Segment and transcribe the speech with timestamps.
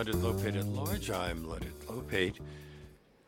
[0.00, 1.10] Leonard Lopate at Large.
[1.10, 2.40] I'm Leonard Lopate.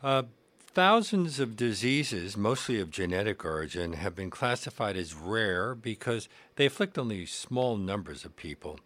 [0.03, 0.23] Uh,
[0.59, 6.97] thousands of diseases, mostly of genetic origin, have been classified as rare because they afflict
[6.97, 8.81] only small numbers of people.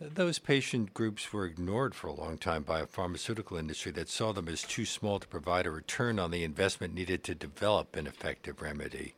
[0.00, 4.32] Those patient groups were ignored for a long time by a pharmaceutical industry that saw
[4.32, 8.08] them as too small to provide a return on the investment needed to develop an
[8.08, 9.14] effective remedy.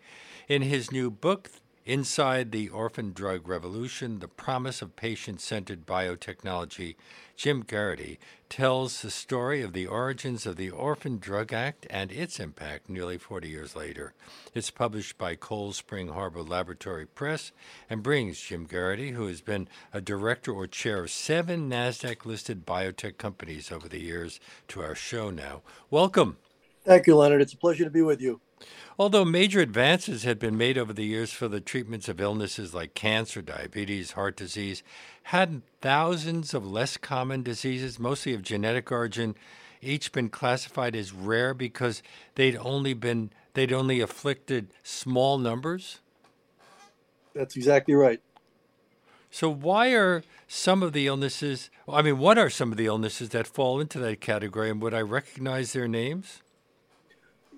[0.49, 1.49] In his new book,
[1.87, 6.97] Inside the Orphan Drug Revolution The Promise of Patient Centered Biotechnology,
[7.37, 8.19] Jim Geraghty,
[8.49, 13.19] tells the story of the origins of the Orphan Drug Act and its impact nearly
[13.19, 14.15] 40 years later.
[14.55, 17.53] It's published by Cold Spring Harbor Laboratory Press
[17.91, 22.65] and brings Jim Geraghty, who has been a director or chair of seven NASDAQ listed
[22.65, 25.61] biotech companies over the years, to our show now.
[25.91, 26.39] Welcome.
[26.85, 27.43] Thank you, Leonard.
[27.43, 28.41] It's a pleasure to be with you.
[28.99, 32.95] Although major advances had been made over the years for the treatments of illnesses like
[32.95, 34.83] cancer, diabetes, heart disease,
[35.25, 39.35] hadn't thousands of less common diseases, mostly of genetic origin,
[39.83, 42.03] each been classified as rare because
[42.37, 46.01] they'd only been they'd only afflicted small numbers?
[47.35, 48.21] That's exactly right.
[49.31, 53.29] So why are some of the illnesses I mean what are some of the illnesses
[53.31, 56.41] that fall into that category and would I recognize their names?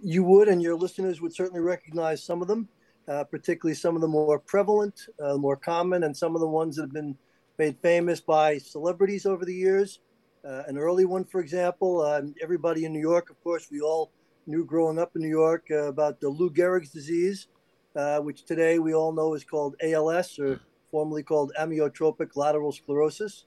[0.02, 2.68] You would, and your listeners would certainly recognize some of them,
[3.08, 6.77] uh, particularly some of the more prevalent, uh, more common, and some of the ones
[6.77, 7.16] that have been
[7.58, 10.00] made famous by celebrities over the years.
[10.44, 14.12] Uh, an early one, for example, um, everybody in New York, of course, we all
[14.46, 17.48] knew growing up in New York uh, about the Lou Gehrig's disease,
[17.96, 23.44] uh, which today we all know is called ALS, or formerly called amyotrophic lateral sclerosis.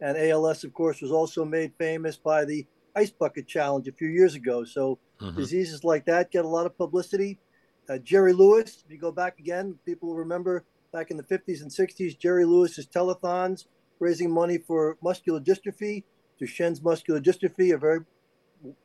[0.00, 4.08] And ALS, of course, was also made famous by the Ice Bucket Challenge a few
[4.08, 4.64] years ago.
[4.64, 5.36] So mm-hmm.
[5.36, 7.38] diseases like that get a lot of publicity.
[7.88, 11.70] Uh, Jerry Lewis, if you go back again, people remember back in the 50s and
[11.70, 13.66] 60s, Jerry Lewis's telethons
[13.98, 16.04] raising money for muscular dystrophy,
[16.38, 18.00] Duchenne's muscular dystrophy, a very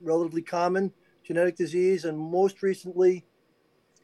[0.02, 0.92] relatively common
[1.24, 3.26] genetic disease, and most recently,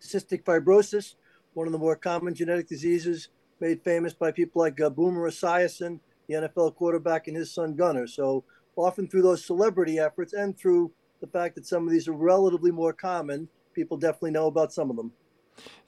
[0.02, 1.16] cystic fibrosis,
[1.54, 6.00] one of the more common genetic diseases made famous by people like uh, Boomer Esiason,
[6.28, 8.08] the NFL quarterback, and his son Gunnar.
[8.08, 8.44] So
[8.76, 12.72] often through those celebrity efforts and through the fact that some of these are relatively
[12.72, 15.12] more common, people definitely know about some of them.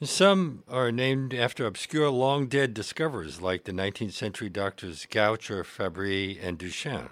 [0.02, 6.38] Some are named after obscure long dead discoverers like the 19th century doctors Gaucher, Fabry,
[6.40, 7.12] and Duchenne.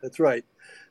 [0.00, 0.44] That's right.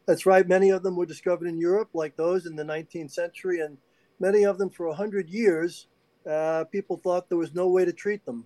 [0.06, 0.48] That's right.
[0.48, 3.78] Many of them were discovered in Europe, like those in the 19th century, and
[4.20, 5.88] many of them for 100 years,
[6.30, 8.46] uh, people thought there was no way to treat them.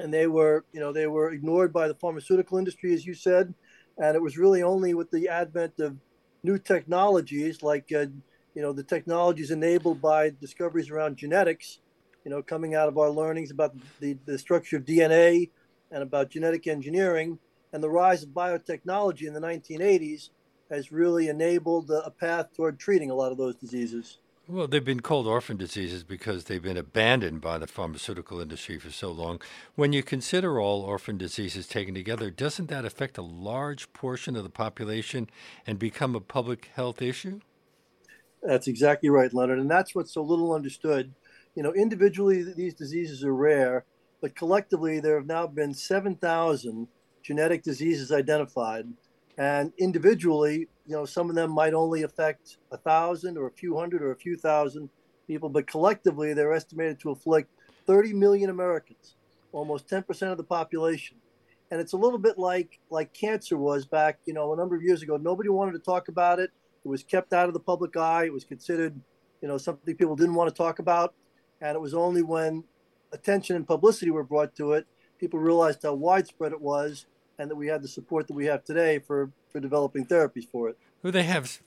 [0.00, 3.54] And they were, you know, they were ignored by the pharmaceutical industry, as you said,
[3.98, 5.96] and it was really only with the advent of
[6.42, 8.06] new technologies like uh,
[8.54, 11.78] you know the technologies enabled by discoveries around genetics
[12.24, 15.48] you know coming out of our learnings about the, the structure of dna
[15.90, 17.38] and about genetic engineering
[17.72, 20.30] and the rise of biotechnology in the 1980s
[20.70, 25.00] has really enabled a path toward treating a lot of those diseases well, they've been
[25.00, 29.40] called orphan diseases because they've been abandoned by the pharmaceutical industry for so long.
[29.74, 34.42] When you consider all orphan diseases taken together, doesn't that affect a large portion of
[34.42, 35.30] the population
[35.66, 37.40] and become a public health issue?
[38.42, 39.60] That's exactly right, Leonard.
[39.60, 41.14] And that's what's so little understood.
[41.54, 43.84] You know, individually, these diseases are rare,
[44.20, 46.86] but collectively, there have now been 7,000
[47.22, 48.86] genetic diseases identified.
[49.38, 53.76] And individually, you know, some of them might only affect a thousand or a few
[53.76, 54.90] hundred or a few thousand
[55.26, 57.50] people, but collectively they're estimated to afflict
[57.86, 59.16] 30 million Americans,
[59.52, 61.16] almost 10% of the population.
[61.70, 64.82] And it's a little bit like like cancer was back, you know, a number of
[64.82, 65.16] years ago.
[65.16, 66.50] Nobody wanted to talk about it.
[66.84, 68.24] It was kept out of the public eye.
[68.24, 68.94] It was considered,
[69.40, 71.14] you know, something people didn't want to talk about.
[71.60, 72.64] And it was only when
[73.12, 74.86] attention and publicity were brought to it,
[75.18, 77.06] people realized how widespread it was
[77.38, 80.68] and that we had the support that we have today for, for developing therapies for
[80.68, 80.78] it.
[81.02, 81.60] Well, they have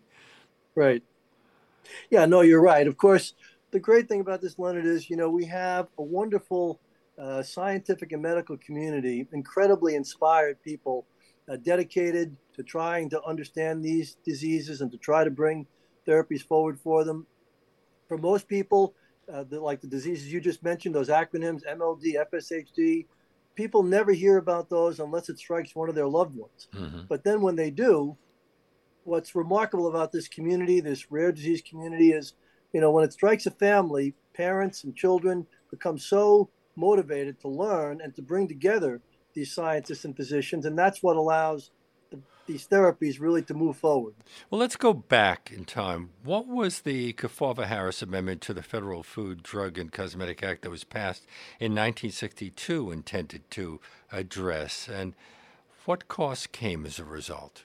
[0.75, 1.01] Right.
[2.09, 2.87] Yeah, no, you're right.
[2.87, 3.33] Of course,
[3.71, 6.79] the great thing about this, Leonard, is you know we have a wonderful
[7.17, 11.05] uh, scientific and medical community, incredibly inspired people,
[11.49, 15.65] uh, dedicated to trying to understand these diseases and to try to bring
[16.07, 17.25] therapies forward for them.
[18.07, 18.95] For most people,
[19.31, 23.05] uh, the, like the diseases you just mentioned, those acronyms MLD, FSHD,
[23.55, 26.67] people never hear about those unless it strikes one of their loved ones.
[26.73, 27.01] Mm-hmm.
[27.07, 28.17] But then when they do,
[29.03, 32.33] what's remarkable about this community, this rare disease community, is
[32.73, 38.01] you know, when it strikes a family, parents and children become so motivated to learn
[38.01, 39.01] and to bring together
[39.33, 41.71] these scientists and physicians, and that's what allows
[42.11, 44.13] the, these therapies really to move forward.
[44.49, 46.09] Well, let's go back in time.
[46.23, 50.69] What was the Kefauver Harris Amendment to the Federal Food, Drug, and Cosmetic Act that
[50.69, 51.23] was passed
[51.59, 53.79] in 1962 intended to
[54.11, 55.13] address, and
[55.85, 57.63] what costs came as a result?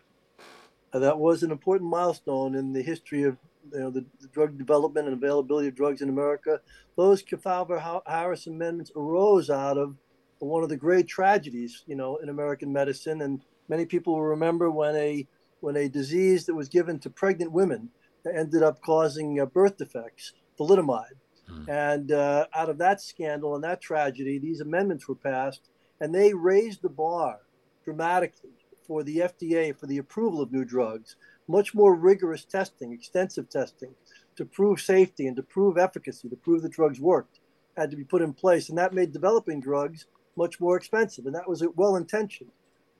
[0.93, 3.37] Uh, that was an important milestone in the history of
[3.73, 6.61] you know, the, the, drug development and availability of drugs in America.
[6.97, 9.97] Those Kefauver Harris amendments arose out of
[10.39, 13.23] one of the great tragedies, you know, in American medicine.
[13.23, 15.27] And many people will remember when a
[15.61, 17.89] when a disease that was given to pregnant women
[18.35, 21.17] ended up causing uh, birth defects, thalidomide.
[21.51, 21.69] Mm.
[21.69, 25.71] And uh, out of that scandal and that tragedy, these amendments were passed,
[26.01, 27.41] and they raised the bar
[27.85, 28.51] dramatically
[28.87, 31.17] for the FDA for the approval of new drugs.
[31.49, 33.95] Much more rigorous testing, extensive testing,
[34.37, 37.41] to prove safety and to prove efficacy, to prove the drugs worked,
[37.77, 40.07] had to be put in place, and that made developing drugs
[40.37, 42.51] much more expensive, and that was well intentioned.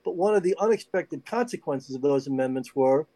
[0.03, 3.07] But one of the unexpected consequences of those amendments were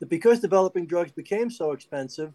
[0.00, 2.32] that because developing drugs became so expensive,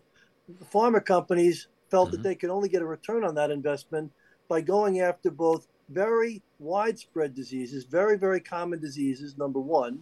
[0.47, 2.17] the pharma companies felt mm-hmm.
[2.17, 4.11] that they could only get a return on that investment
[4.47, 9.99] by going after both very widespread diseases, very, very common diseases, number one,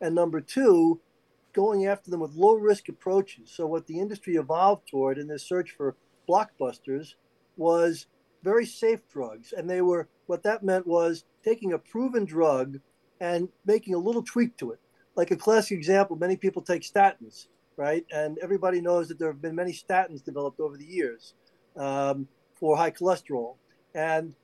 [0.00, 1.00] and number two,
[1.54, 3.50] going after them with low risk approaches.
[3.50, 5.96] So, what the industry evolved toward in this search for
[6.28, 7.14] blockbusters
[7.56, 8.06] was
[8.42, 9.52] very safe drugs.
[9.56, 12.78] And they were, what that meant was taking a proven drug
[13.20, 14.80] and making a little tweak to it.
[15.16, 17.46] Like a classic example, many people take statins,
[17.76, 18.04] right?
[18.12, 21.34] And everybody knows that there have been many statins developed over the years
[21.76, 23.56] um, for high cholesterol.
[23.94, 24.34] And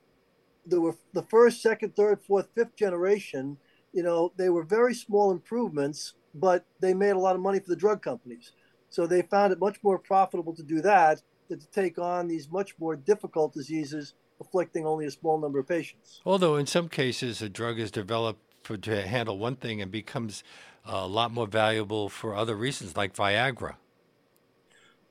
[0.65, 3.57] there were the first, second, third, fourth, fifth generation,
[3.93, 7.69] you know, they were very small improvements, but they made a lot of money for
[7.69, 8.51] the drug companies.
[8.89, 12.49] So they found it much more profitable to do that than to take on these
[12.49, 16.19] much more difficult diseases afflicting only a small number of patients.
[16.25, 20.43] Although in some cases a drug is developed for, to handle one thing and becomes
[20.85, 23.75] a lot more valuable for other reasons, like Viagra.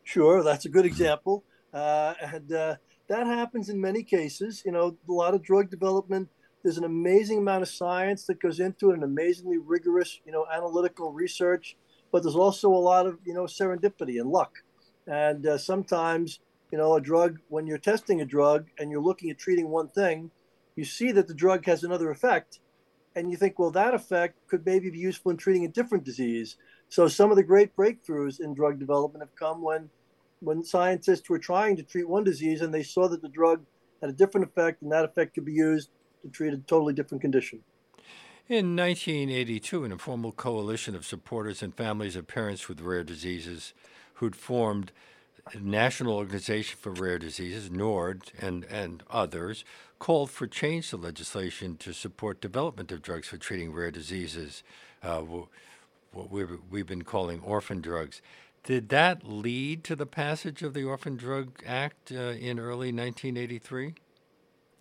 [0.02, 2.76] Sure, that's a good example, uh, and uh,
[3.08, 4.62] that happens in many cases.
[4.64, 6.28] You know, a lot of drug development.
[6.62, 10.46] There's an amazing amount of science that goes into it, an amazingly rigorous, you know,
[10.52, 11.76] analytical research.
[12.12, 14.52] But there's also a lot of, you know, serendipity and luck.
[15.06, 16.40] And uh, sometimes,
[16.70, 19.88] you know, a drug, when you're testing a drug and you're looking at treating one
[19.88, 20.30] thing,
[20.76, 22.60] you see that the drug has another effect.
[23.16, 26.56] And you think, well, that effect could maybe be useful in treating a different disease.
[26.88, 29.88] So some of the great breakthroughs in drug development have come when,
[30.40, 33.64] when scientists were trying to treat one disease and they saw that the drug
[34.00, 35.90] had a different effect and that effect could be used
[36.22, 37.62] to treat a totally different condition.
[38.49, 43.75] In 1982, an informal coalition of supporters and families of parents with rare diseases
[44.14, 44.93] who'd formed
[45.58, 49.64] National Organization for Rare Diseases, NORD, and, and others,
[49.99, 54.62] called for change to legislation to support development of drugs for treating rare diseases,
[55.02, 58.20] uh, what we've, we've been calling orphan drugs.
[58.64, 63.94] Did that lead to the passage of the Orphan Drug Act uh, in early 1983?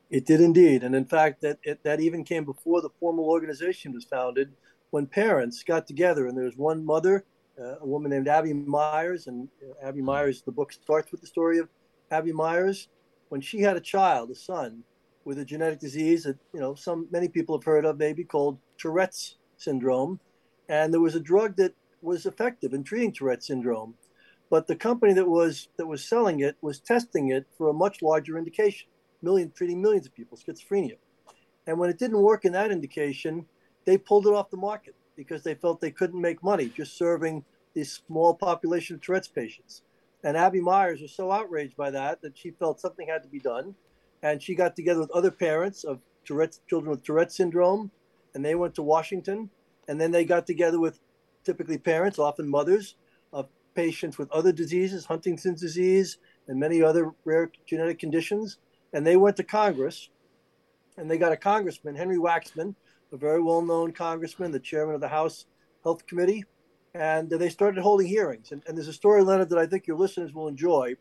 [0.10, 0.84] It did indeed.
[0.84, 4.54] And in fact, that, it, that even came before the formal organization was founded
[4.90, 7.26] when parents got together and there was one mother
[7.60, 10.42] uh, a woman named Abbey Meyers, and uh, Abbey Meyers.
[10.42, 11.68] The book starts with the story of
[12.12, 12.88] Abbey Meyers
[13.30, 14.84] when she had a child, a son,
[15.26, 18.58] with a genetic disease that you know some many people have heard of, maybe called
[18.78, 20.20] Tourette's syndrome,
[20.70, 23.96] and there was a drug that was effective in treating Tourette's syndrome,
[24.50, 28.02] but the company that was that was selling it was testing it for a much
[28.02, 28.88] larger indication,
[29.22, 30.98] million treating millions of people, schizophrenia,
[31.68, 33.46] and when it didn't work in that indication,
[33.86, 37.44] they pulled it off the market because they felt they couldn't make money just serving
[37.76, 39.84] this small population of Tourette's patients.
[40.24, 43.40] And Abbey Meyers was so outraged by that that she felt something had to be
[43.40, 43.76] done.
[44.22, 47.92] And she got together with other parents of Tourette's children with Tourette's syndrome,
[48.34, 49.50] and they went to Washington.
[49.88, 51.00] And then they got together with
[51.44, 52.96] typically parents, often mothers,
[53.32, 58.58] of patients with other diseases, Huntington's disease, and many other rare genetic conditions.
[58.94, 60.10] And they went to Congress,
[60.98, 62.76] and they got a congressman, Henry Waxman,
[63.12, 65.46] a very well known congressman, the chairman of the House
[65.84, 66.44] Health Committee.
[66.96, 68.52] And they started holding hearings.
[68.52, 70.96] And, and there's a story, Leonard, that I think your listeners will enjoy.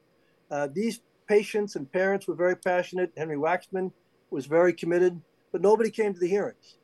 [0.51, 3.13] Uh, these patients and parents were very passionate.
[3.17, 3.91] Henry Waxman
[4.31, 6.77] was very committed, but nobody came to the hearings.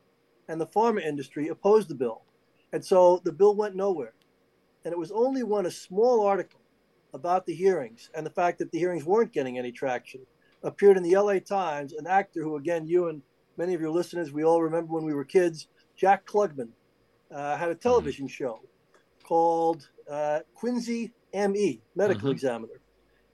[0.47, 2.23] And the pharma industry opposed the bill.
[2.73, 4.13] And so the bill went nowhere.
[4.83, 6.59] And it was only when a small article
[7.13, 10.21] about the hearings and the fact that the hearings weren't getting any traction
[10.63, 13.21] appeared in the LA Times, an actor who, again, you and
[13.57, 16.69] many of your listeners, we all remember when we were kids, Jack Klugman
[17.33, 18.43] uh, had a television mm-hmm.
[18.43, 18.59] show
[19.23, 22.31] called uh, Quincy M.E., Medical mm-hmm.
[22.31, 22.81] Examiner.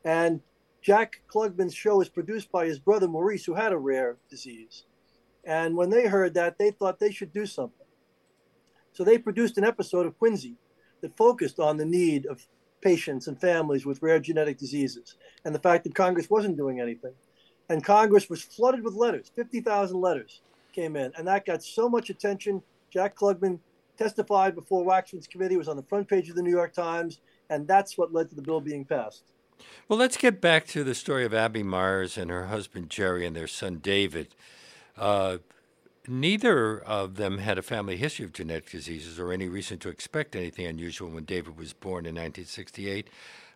[0.03, 0.41] And
[0.81, 4.85] Jack Klugman's show was produced by his brother Maurice, who had a rare disease.
[5.43, 7.77] And when they heard that, they thought they should do something.
[8.93, 10.55] So they produced an episode of Quincy
[11.01, 12.45] that focused on the need of
[12.81, 17.13] patients and families with rare genetic diseases and the fact that Congress wasn't doing anything.
[17.69, 20.41] And Congress was flooded with letters, 50,000 letters
[20.73, 21.11] came in.
[21.17, 22.61] And that got so much attention.
[22.89, 23.59] Jack Klugman
[23.97, 27.19] testified before Waxman's committee, was on the front page of the New York Times,
[27.49, 29.23] and that's what led to the bill being passed.
[29.87, 33.35] Well, let's get back to the story of Abbey Meyers and her husband Jerry and
[33.35, 34.29] their son David.
[34.97, 35.37] Uh,
[36.11, 40.35] neither of them had a family history of genetic diseases or any reason to expect
[40.35, 43.09] anything unusual when David was born in 1968.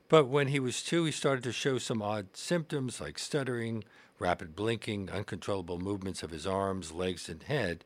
[0.07, 3.83] But when he was two, he started to show some odd symptoms like stuttering,
[4.19, 7.83] rapid blinking, uncontrollable movements of his arms, legs, and head.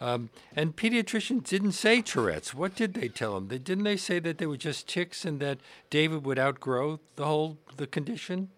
[0.00, 2.54] Um, and pediatricians didn't say Tourette's.
[2.54, 3.48] What did they tell him?
[3.48, 5.58] They, didn't they say that they were just ticks and that
[5.90, 8.48] David would outgrow the whole the condition?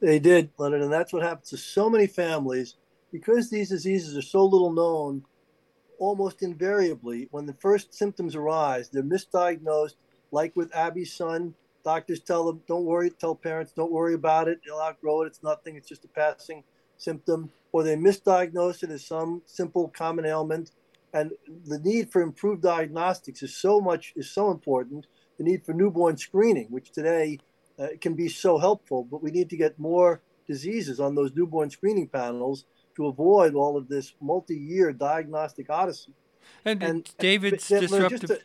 [0.00, 2.76] They did, Leonard, and that's what happens to so many families
[3.14, 5.22] because these diseases are so little known.
[6.00, 9.94] Almost invariably, when the first symptoms arise, they're misdiagnosed.
[10.32, 11.54] Like with Abbey's son,
[11.84, 14.58] doctors tell them, "Don't worry." Tell parents, "Don't worry about it.
[14.66, 15.28] They'll outgrow it.
[15.28, 15.76] It's nothing.
[15.76, 16.64] It's just a passing
[16.98, 20.70] symptom." or they misdiagnose it as some simple common ailment.
[21.12, 21.32] And
[21.66, 25.08] the need for improved diagnostics is so much is so important.
[25.38, 27.38] The need for newborn screening, which today
[27.76, 31.68] uh, can be so helpful, but we need to get more diseases on those newborn
[31.70, 32.64] screening panels
[32.96, 36.12] to avoid all of this multi-year diagnostic odyssey.
[36.64, 38.20] And, and David's and, disruptive.
[38.20, 38.40] Just to,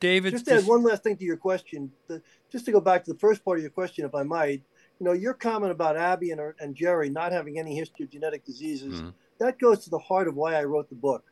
[0.00, 3.04] David's just to add one last thing to your question, the, just to go back
[3.04, 4.62] to the first part of your question, if I might,
[4.98, 8.10] you know, your comment about Abbey and, her, and Jerry not having any history of
[8.10, 9.10] genetic diseases, mm-hmm.
[9.38, 11.24] that goes to the heart of why I wrote the book.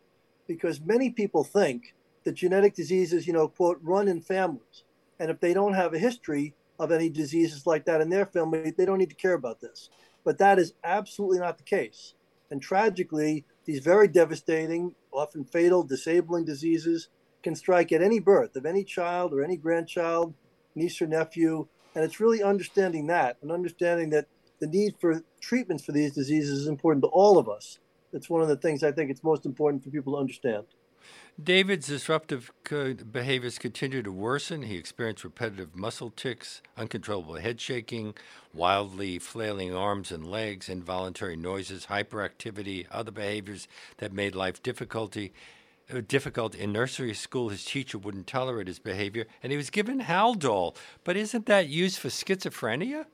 [0.47, 4.85] Because many people think that genetic diseases, you know, quote, run in families.
[5.21, 8.71] And if they don't have a history of any diseases like that in their family,
[8.71, 9.91] they don't need to care about this.
[10.25, 12.15] But that is absolutely not the case.
[12.51, 17.09] And tragically, these very devastating, often fatal, disabling diseases
[17.43, 20.35] can strike at any birth of any child or any grandchild,
[20.75, 24.27] niece or nephew, and it's really understanding that and understanding that
[24.61, 27.79] the need for treatments for these diseases is important to all of us.
[28.13, 30.65] It's one of the things I think it's most important for people to understand.
[31.43, 32.51] David's disruptive
[33.13, 34.63] behaviors continued to worsen.
[34.63, 38.15] He experienced repetitive muscle tics, uncontrollable head shaking,
[38.53, 45.33] wildly flailing arms and legs, involuntary noises, hyperactivity, other behaviors that made life difficulty.
[45.91, 47.49] Uh, difficult in nursery school.
[47.49, 50.77] His teacher wouldn't tolerate his behavior, and he was given Haldol.
[51.03, 53.07] But isn't that used for schizophrenia?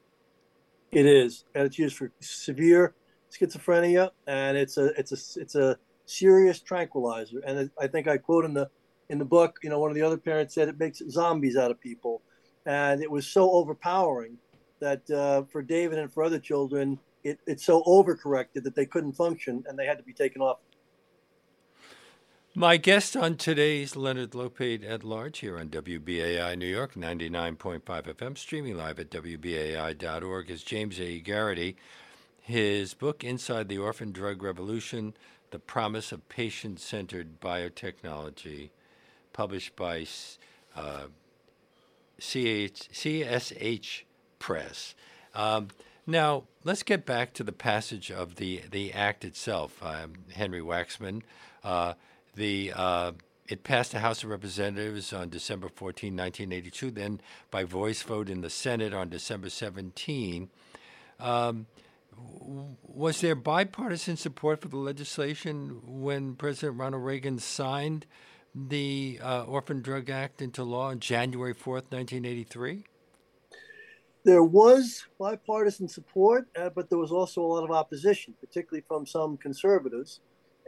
[0.91, 2.95] It is, and it's used for severe
[3.31, 7.41] schizophrenia, and it's a it's a it's a serious tranquilizer.
[7.47, 8.69] And I think I quote in the
[9.11, 11.71] in the book, you know, one of the other parents said it makes zombies out
[11.71, 12.23] of people,
[12.65, 14.39] and it was so overpowering
[14.81, 19.13] that uh, for David and for other children, it, it's so overcorrected that they couldn't
[19.13, 20.59] function and they had to be taken off
[22.57, 28.39] my guest on today's Leonard Lopate at Large here on WBAI New York, 99.5 FM,
[28.39, 31.21] streaming live at WBAI.org, is James A.
[31.21, 31.75] Geraghty.
[32.41, 35.15] His book, Inside the Orphan Drug Revolution
[35.55, 38.71] The Promise of Patient Centered Biotechnology,
[39.33, 40.05] published by
[40.75, 41.05] uh,
[42.21, 44.03] CSH
[44.41, 44.97] Press.
[45.33, 45.69] Um,
[46.09, 49.81] now, let's get back to the passage of the, the act itself.
[50.33, 51.23] Henry Waxman.
[51.63, 51.95] Uh,
[52.35, 53.13] the uh,
[53.47, 57.21] it passed the House of Representatives on December 14, 1982, then
[57.53, 60.51] by voice vote in the Senate on December 17.
[61.21, 61.67] Um,
[62.17, 68.07] was there bipartisan support for the legislation when President Ronald Reagan signed
[68.55, 72.85] the uh, Orphan Drug Act into law on January 4th, 1983?
[74.25, 79.07] There was bipartisan support, uh, but there was also a lot of opposition, particularly from
[79.07, 80.21] some conservatives.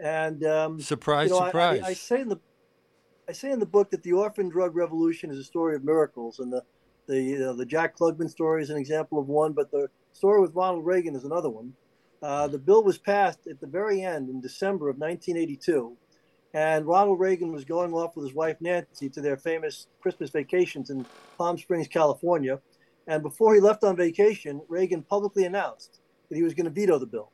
[0.03, 1.81] And um, surprise, you know, surprise.
[1.83, 2.41] I, I, I, say in the
[3.29, 6.39] I say in the book that the orphan drug revolution is a story of miracles,
[6.39, 6.63] and the
[7.07, 10.41] the you know, the Jack Klugman story is an example of one, but the story
[10.41, 11.75] with Ronald Reagan is another one.
[12.23, 15.95] Uh, the bill was passed at the very end in December of 1982,
[16.55, 20.89] and Ronald Reagan was going off with his wife Nancy to their famous Christmas vacations
[20.89, 21.05] in
[21.37, 22.61] Palm Springs, California.
[23.07, 26.99] And before he left on vacation, Reagan publicly announced that he was going to veto
[26.99, 27.31] the bill.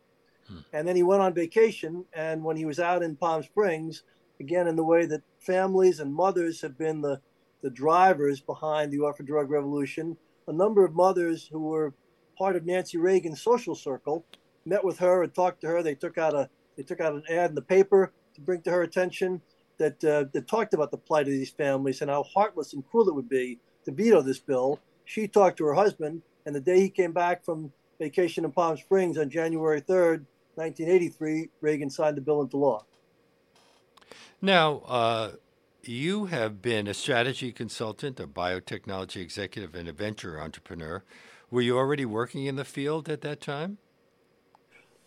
[0.49, 0.59] Hmm.
[0.73, 2.05] And then he went on vacation.
[2.13, 4.03] And when he was out in Palm Springs,
[4.41, 7.21] again, in the way that families and mothers have been the,
[7.63, 10.17] the drivers behind the orphan drug revolution,
[10.49, 11.95] a number of mothers who were
[12.43, 14.27] part of Nancy Reagan's social circle
[14.67, 15.81] met with her and talked to her.
[15.81, 18.71] They took out a they took out an ad in the paper to bring to
[18.73, 19.41] her attention
[19.79, 23.09] that uh, that talked about the plight of these families and how heartless and cruel
[23.09, 24.81] it would be to veto this bill.
[25.05, 28.77] She talked to her husband, And the day he came back from vacation in Palm
[28.77, 30.25] Springs on January 3rd,
[30.57, 32.85] 1983, Reagan signed the bill into law.
[34.41, 35.31] Now, uh,
[35.85, 41.05] you have been a strategy consultant, a biotechnology executive, and a venture entrepreneur.
[41.53, 43.77] Were you already working in the field at that time?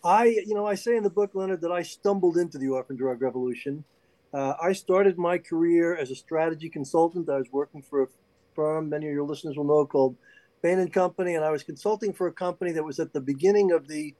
[0.03, 2.95] I, you know, I say in the book, Leonard, that I stumbled into the orphan
[2.95, 3.83] drug revolution.
[4.31, 7.31] Uh, I started my career as a strategy consultant.
[7.31, 8.07] I was working for a
[8.53, 10.17] firm many of your listeners will know called
[10.61, 13.71] Bain and Company, and I was consulting for a company that was at the beginning
[13.71, 14.13] of the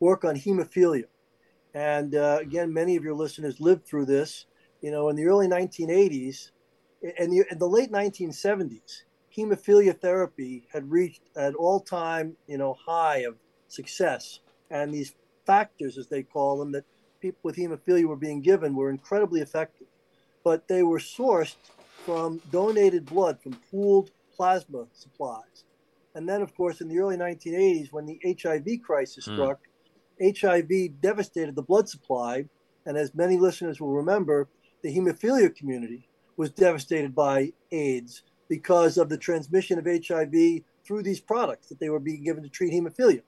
[0.00, 1.04] work on hemophilia.
[1.74, 4.46] And uh, again, many of your listeners lived through this.
[4.80, 6.52] You know, in the early 1980s,
[7.02, 9.02] in the, in the late 1970s,
[9.36, 13.36] hemophilia therapy had reached an all-time, you know, high of
[13.68, 14.40] success,
[14.70, 15.14] and these
[15.46, 16.84] factors, as they call them, that
[17.20, 19.86] people with hemophilia were being given were incredibly effective.
[20.44, 21.56] But they were sourced
[22.04, 25.64] from donated blood from pooled plasma supplies.
[26.14, 29.34] And then, of course, in the early 1980s, when the HIV crisis mm.
[29.34, 29.60] struck,
[30.20, 32.46] HIV devastated the blood supply.
[32.86, 34.48] And as many listeners will remember,
[34.82, 41.20] the hemophilia community was devastated by AIDS because of the transmission of HIV through these
[41.20, 43.22] products that they were being given to treat hemophilia.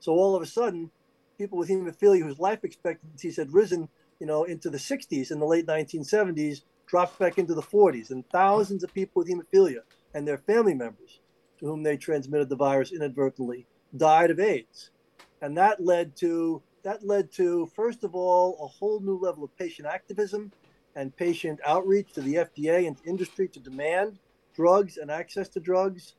[0.00, 0.90] So all of a sudden,
[1.38, 3.88] people with hemophilia whose life expectancies had risen,
[4.20, 8.28] you know, into the 60s in the late 1970s dropped back into the 40s, and
[8.30, 9.80] thousands of people with hemophilia
[10.14, 11.20] and their family members
[11.58, 14.90] to whom they transmitted the virus inadvertently died of AIDS.
[15.42, 19.56] And that led to that led to first of all a whole new level of
[19.58, 20.50] patient activism
[20.96, 24.18] and patient outreach to the FDA and industry to demand
[24.58, 26.14] drugs and access to drugs.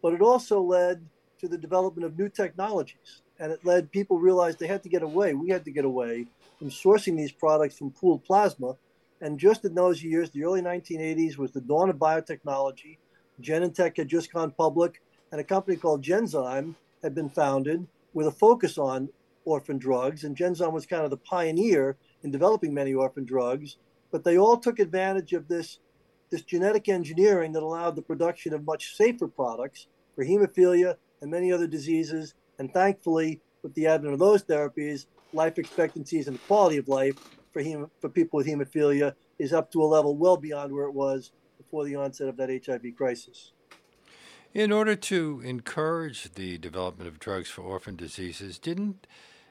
[0.00, 1.06] But it also led
[1.40, 3.20] to the development of new technologies.
[3.38, 5.34] And it led people realized they had to get away.
[5.34, 6.26] We had to get away
[6.58, 8.76] from sourcing these products from pooled plasma.
[9.20, 12.96] And just in those years, the early 1980s was the dawn of biotechnology.
[13.42, 18.38] Genentech had just gone public, and a company called Genzyme had been founded with a
[18.46, 19.10] focus on
[19.44, 20.24] orphan drugs.
[20.24, 23.76] And Genzyme was kind of the pioneer in developing many orphan drugs.
[24.10, 25.80] But they all took advantage of this,
[26.34, 31.52] this genetic engineering that allowed the production of much safer products for hemophilia and many
[31.52, 32.34] other diseases.
[32.58, 37.16] And thankfully, with the advent of those therapies, life expectancies and quality of life
[37.52, 40.92] for, hem- for people with hemophilia is up to a level well beyond where it
[40.92, 43.52] was before the onset of that HIV crisis.
[44.52, 49.06] In order to encourage the development of drugs for orphan diseases, didn't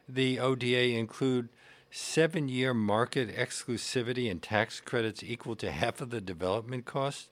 [0.08, 1.48] the ODA include
[1.96, 7.30] seven year market exclusivity and tax credits equal to half of the development costs,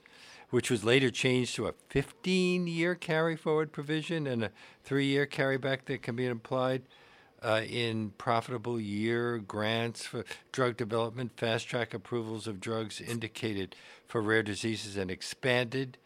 [0.51, 4.51] which was later changed to a 15 year carry forward provision and a
[4.83, 6.83] three year carryback that can be applied
[7.41, 13.75] uh, in profitable year grants for drug development, fast track approvals of drugs indicated
[14.07, 15.97] for rare diseases, and expanded.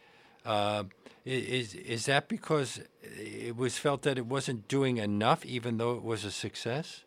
[0.45, 0.85] Uh,
[1.25, 6.03] is is that because it was felt that it wasn't doing enough, even though it
[6.03, 7.01] was a success?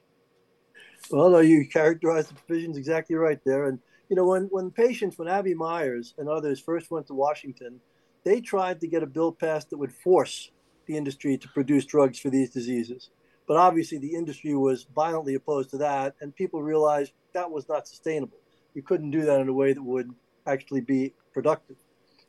[1.11, 3.67] Well, no, you characterized the provisions exactly right there.
[3.67, 7.81] And you know, when when patients, when Abbey Meyers and others first went to Washington,
[8.25, 10.51] they tried to get a bill passed that would force
[10.87, 13.11] the industry to produce drugs for these diseases.
[13.47, 17.89] But obviously, the industry was violently opposed to that, and people realized that was not
[17.89, 18.39] sustainable.
[18.75, 20.11] You couldn't do that in a way that would
[20.47, 21.77] actually be productive.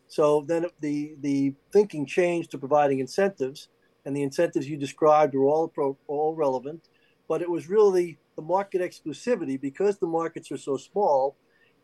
[0.08, 3.69] So then the the thinking changed to providing incentives,
[4.05, 6.89] and the incentives you described were all pro, all relevant,
[7.27, 11.36] but it was really the market exclusivity because the markets are so small,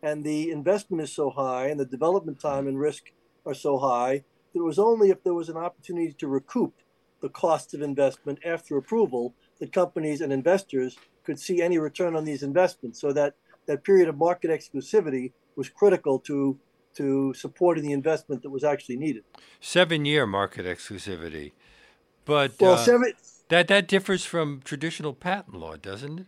[0.02, 3.12] and the investment is so high, and the development time and risk
[3.44, 4.24] are so high.
[4.54, 6.72] That it was only if there was an opportunity to recoup
[7.20, 12.24] the costs of investment after approval, that companies and investors could see any return on
[12.24, 13.02] these investments.
[13.02, 13.34] So that
[13.66, 16.58] that period of market exclusivity was critical to
[16.94, 19.24] to supporting the investment that was actually needed.
[19.60, 21.52] Seven year market exclusivity,
[22.24, 23.12] but well, uh, seven,
[23.50, 26.26] that that differs from traditional patent law, doesn't it?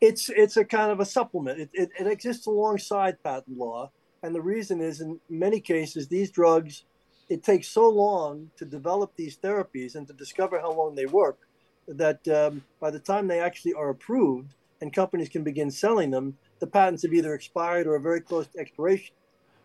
[0.00, 1.60] It's it's a kind of a supplement.
[1.60, 3.90] It, it, it exists alongside patent law,
[4.22, 6.84] and the reason is in many cases these drugs
[7.28, 11.38] it takes so long to develop these therapies and to discover how long they work
[11.86, 16.36] that um, by the time they actually are approved and companies can begin selling them,
[16.60, 19.14] the patents have either expired or are very close to expiration.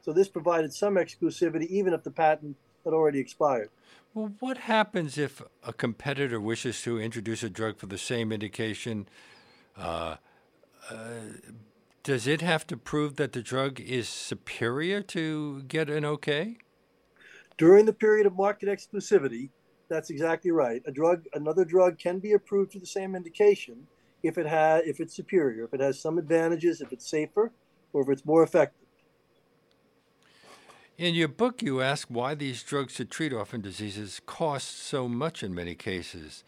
[0.02, 3.70] So this provided some exclusivity, even if the patent had already expired.
[4.14, 9.08] Well, what happens if a competitor wishes to introduce a drug for the same indication?
[9.78, 10.16] Uh,
[10.90, 10.96] uh,
[12.04, 16.58] does it have to prove that the drug is superior to get an okay?
[17.58, 19.50] During the period of market exclusivity,
[19.90, 20.82] that's exactly right.
[20.86, 23.88] A drug, another drug can be approved for the same indication
[24.24, 27.52] if it has, if it's superior, if it has some advantages, if it's safer,
[27.94, 28.88] or if it's more effective.
[30.98, 35.44] In your book, you ask why these drugs to treat orphan diseases cost so much
[35.44, 36.44] in many cases.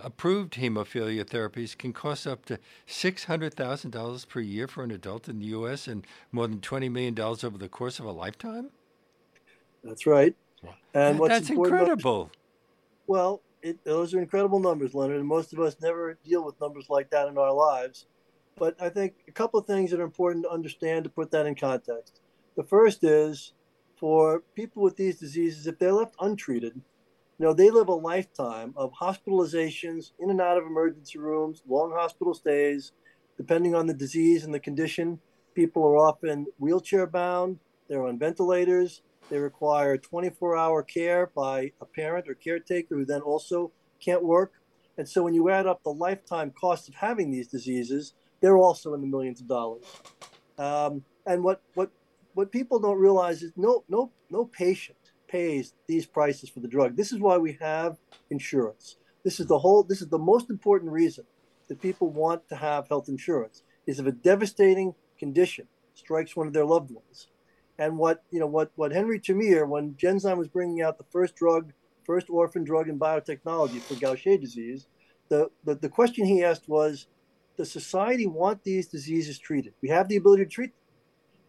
[0.00, 5.46] Approved hemophilia therapies can cost up to $600,000 per year for an adult in the
[5.46, 5.86] U.S.
[5.86, 8.70] and more than $20 million over the course of a lifetime?
[9.84, 10.34] That's right.
[10.94, 12.22] And what's That's incredible.
[12.22, 12.36] About,
[13.06, 16.86] well, it, those are incredible numbers, Leonard, and most of us never deal with numbers
[16.90, 18.06] like that in our lives.
[18.56, 21.46] But I think a couple of things that are important to understand to put that
[21.46, 22.20] in context.
[22.56, 23.52] The first is
[23.96, 26.80] for people with these diseases, if they're left untreated,
[27.38, 31.92] you know, they live a lifetime of hospitalizations in and out of emergency rooms, long
[31.92, 32.92] hospital stays,
[33.36, 35.18] depending on the disease and the condition.
[35.54, 41.84] People are often wheelchair bound, they're on ventilators, they require 24 hour care by a
[41.84, 44.52] parent or caretaker who then also can't work.
[44.96, 48.94] And so when you add up the lifetime cost of having these diseases, they're also
[48.94, 49.84] in the millions of dollars.
[50.56, 51.90] Um, and what, what,
[52.34, 54.98] what people don't realize is no, no, no patient
[55.34, 56.96] pays these prices for the drug.
[56.96, 57.98] This is why we have
[58.30, 58.98] insurance.
[59.24, 61.24] This is the whole, this is the most important reason
[61.66, 66.52] that people want to have health insurance is if a devastating condition strikes one of
[66.52, 67.26] their loved ones
[67.80, 71.34] and what you know, what what Henry Termeer, when Genzyme was bringing out the first
[71.34, 71.72] drug,
[72.04, 74.86] first orphan drug in biotechnology for Gaucher disease,
[75.30, 77.08] the, the, the question he asked was,
[77.56, 79.74] does society want these diseases treated?
[79.82, 80.84] We have the ability to treat them.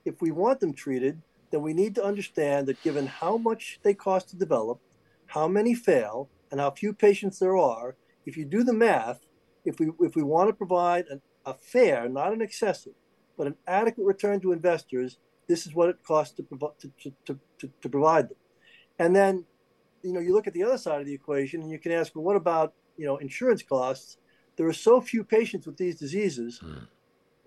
[0.06, 3.94] If we want them treated, then we need to understand that given how much they
[3.94, 4.80] cost to develop,
[5.28, 9.28] how many fail, and how few patients there are, if you do the math,
[9.64, 12.94] if we if we want to provide an, a fair, not an excessive,
[13.38, 17.70] but an adequate return to investors, this is what it costs to, to, to, to,
[17.82, 18.38] to provide them.
[18.98, 19.46] And then,
[20.02, 22.16] you know, you look at the other side of the equation and you can ask,
[22.16, 24.18] well, what about, you know, insurance costs?
[24.56, 26.88] There are so few patients with these diseases mm.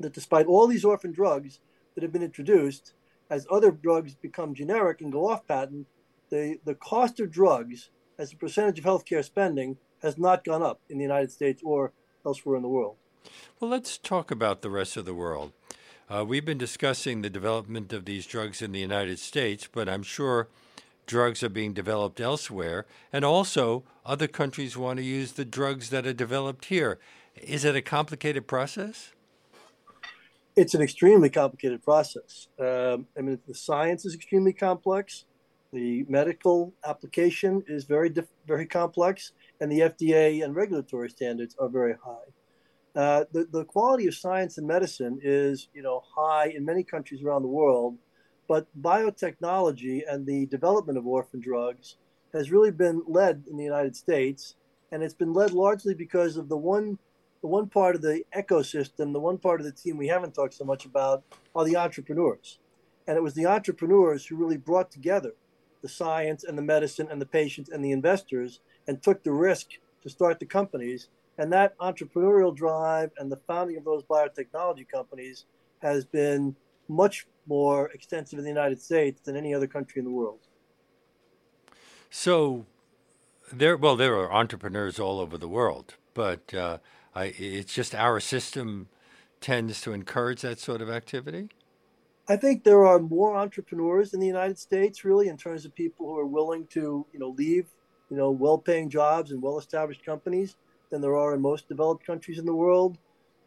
[0.00, 1.60] that despite all these orphan drugs
[1.94, 2.94] that have been introduced,
[3.30, 5.86] as other drugs become generic and go off patent,
[6.30, 10.80] the, the cost of drugs as a percentage of healthcare spending has not gone up
[10.88, 11.92] in the United States or
[12.24, 12.96] elsewhere in the world.
[13.60, 15.52] Well, let's talk about the rest of the world.
[16.08, 20.02] Uh, we've been discussing the development of these drugs in the United States, but I'm
[20.02, 20.48] sure
[21.06, 22.86] drugs are being developed elsewhere.
[23.12, 26.98] And also, other countries want to use the drugs that are developed here.
[27.34, 29.12] Is it a complicated process?
[30.58, 32.48] It's an extremely complicated process.
[32.58, 35.24] Um, I mean, the science is extremely complex.
[35.72, 41.68] The medical application is very, diff- very complex, and the FDA and regulatory standards are
[41.68, 43.00] very high.
[43.00, 47.22] Uh, the, the quality of science and medicine is you know high in many countries
[47.22, 47.96] around the world,
[48.48, 51.98] but biotechnology and the development of orphan drugs
[52.34, 54.56] has really been led in the United States,
[54.90, 56.98] and it's been led largely because of the one
[57.40, 60.54] the one part of the ecosystem, the one part of the team we haven't talked
[60.54, 61.22] so much about
[61.54, 62.58] are the entrepreneurs.
[63.06, 65.34] And it was the entrepreneurs who really brought together
[65.80, 69.68] the science and the medicine and the patients and the investors and took the risk
[70.02, 75.44] to start the companies and that entrepreneurial drive and the founding of those biotechnology companies
[75.80, 76.56] has been
[76.88, 80.40] much more extensive in the United States than any other country in the world.
[82.10, 82.66] So,
[83.52, 86.78] there, well, there are entrepreneurs all over the world, but uh,
[87.18, 88.88] I, it's just our system
[89.40, 91.48] tends to encourage that sort of activity.
[92.28, 96.06] I think there are more entrepreneurs in the United States, really, in terms of people
[96.06, 97.66] who are willing to, you know, leave,
[98.08, 100.56] you know, well-paying jobs and well-established companies
[100.90, 102.98] than there are in most developed countries in the world.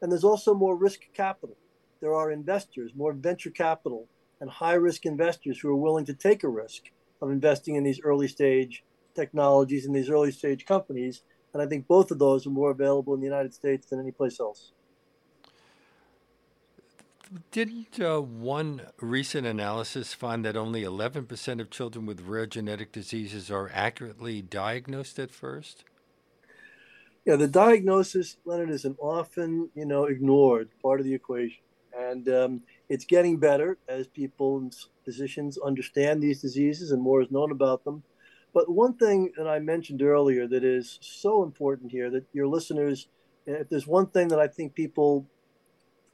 [0.01, 1.55] And there's also more risk capital.
[2.01, 4.07] There are investors, more venture capital,
[4.41, 6.84] and high risk investors who are willing to take a risk
[7.21, 8.84] of investing in these early stage
[9.15, 11.21] technologies and these early stage companies.
[11.53, 14.11] And I think both of those are more available in the United States than any
[14.11, 14.71] place else.
[17.51, 23.49] Didn't uh, one recent analysis find that only 11% of children with rare genetic diseases
[23.49, 25.85] are accurately diagnosed at first?
[27.25, 31.61] yeah, the diagnosis, Leonard, is an often, you know, ignored part of the equation.
[31.95, 37.29] And um, it's getting better as people and physicians understand these diseases and more is
[37.29, 38.03] known about them.
[38.53, 43.07] But one thing that I mentioned earlier that is so important here that your listeners,
[43.47, 45.25] eh, if there's one thing that I think people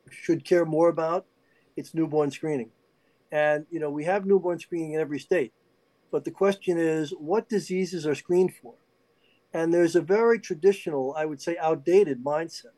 [0.10, 1.26] should care more about,
[1.76, 2.71] it's newborn screening.
[3.32, 5.54] And, you know, we have newborn screening in every state.
[6.12, 8.76] But the question is, what diseases are screened for?
[9.54, 12.76] And there's a very traditional, I would say outdated mindset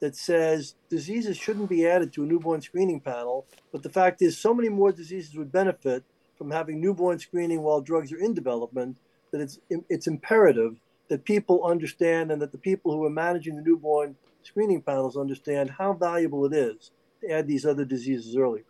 [0.00, 3.46] that says diseases shouldn't be added to a newborn screening panel.
[3.70, 6.04] But the fact is, so many more diseases would benefit
[6.36, 8.96] from having newborn screening while drugs are in development
[9.30, 10.76] that it's, it's imperative
[11.08, 15.70] that people understand and that the people who are managing the newborn screening panels understand
[15.70, 16.90] how valuable it is
[17.20, 18.64] to add these other diseases earlier.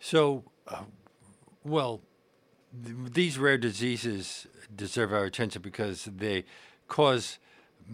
[0.00, 0.84] So, uh,
[1.64, 2.00] well,
[2.84, 6.44] th- these rare diseases deserve our attention because they
[6.88, 7.38] cause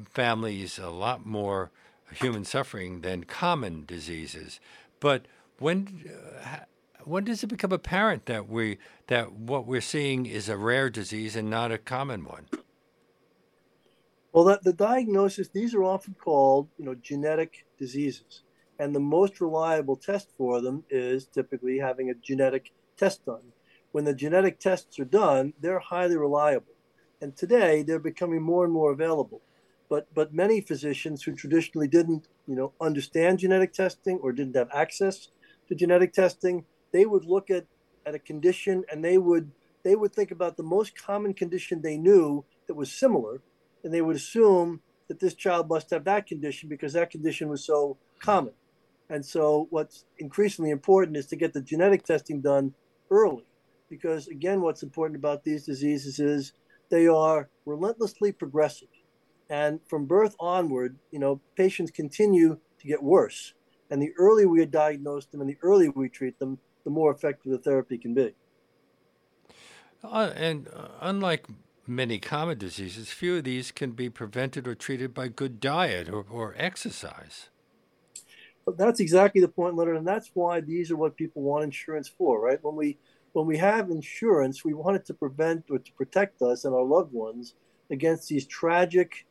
[0.05, 1.71] families a lot more
[2.13, 4.61] human suffering than common diseases.
[5.01, 5.27] But
[5.59, 6.05] when
[6.45, 6.59] uh,
[7.05, 11.37] when does it become apparent that we that what we're seeing is a rare disease
[11.37, 12.47] and not a common one?
[14.33, 18.43] Well, that, the diagnosis these are often called you know genetic diseases,
[18.79, 23.53] and the most reliable test for them is typically having a genetic test done.
[23.93, 26.75] When the genetic tests are done, they're highly reliable,
[27.21, 29.41] and today they're becoming more and more available.
[29.89, 34.69] But but many physicians who traditionally didn't you know understand genetic testing or didn't have
[34.75, 35.29] access
[35.69, 37.67] to genetic testing, they would look at
[38.07, 39.51] at a condition and they would
[39.85, 43.41] they would think about the most common condition they knew that was similar,
[43.85, 47.65] and they would assume that this child must have that condition because that condition was
[47.65, 48.53] so common.
[49.09, 52.75] And so, what's increasingly important is to get the genetic testing done
[53.11, 53.47] early,
[53.89, 56.53] because again, what's important about these diseases is
[56.91, 58.89] they are relentlessly progressive.
[59.51, 63.55] And from birth onward, you know, patients continue to get worse.
[63.91, 67.53] And the earlier we diagnose them and the earlier we treat them, the more effective
[67.53, 68.33] the therapy can be.
[70.03, 71.47] Uh, and uh, unlike
[71.87, 76.25] many common diseases, few of these can be prevented or treated by good diet or,
[76.31, 77.51] or exercise.
[78.65, 82.09] But that's exactly the point, Leonard, and that's why these are what people want insurance
[82.09, 82.59] for, right?
[82.63, 82.97] When we
[83.35, 86.83] when we have insurance, we want it to prevent or to protect us and our
[86.83, 87.55] loved ones
[87.91, 89.27] against these tragic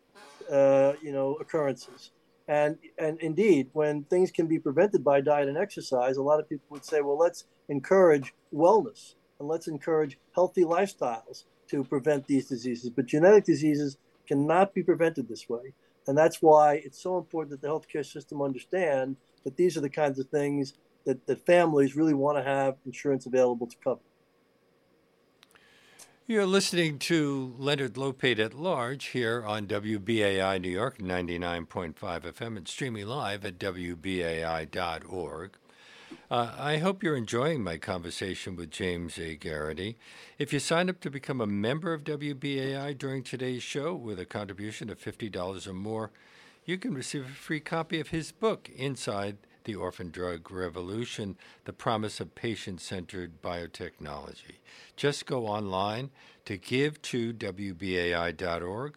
[0.51, 2.11] uh, you know, occurrences.
[2.47, 6.47] And and indeed, when things can be prevented by diet and exercise, a lot of
[6.47, 12.47] people would say, well, let's encourage wellness and let's encourage healthy lifestyles to prevent these
[12.47, 12.89] diseases.
[12.89, 15.73] But genetic diseases cannot be prevented this way.
[16.07, 19.89] And that's why it's so important that the healthcare system understand that these are the
[19.89, 20.73] kinds of things
[21.05, 23.99] that, that families really want to have insurance available to cover.
[26.29, 32.67] You're listening to Leonard Lopate at Large here on WBAI New York 99.5 FM and
[32.67, 35.51] streaming live at WBAI.org.
[36.29, 39.37] Uh, I hope you're enjoying my conversation with James A.
[39.37, 39.95] Geraghty.
[40.37, 44.25] If you sign up to become a member of WBAI during today's show with a
[44.25, 46.11] contribution of $50 or more,
[46.65, 49.37] you can receive a free copy of his book, Inside
[49.67, 54.59] the Orphan Drug Revolution The Promise of Patient Centered Biotechnology.
[54.95, 56.09] Just go online
[56.45, 58.95] to give to WBAI.org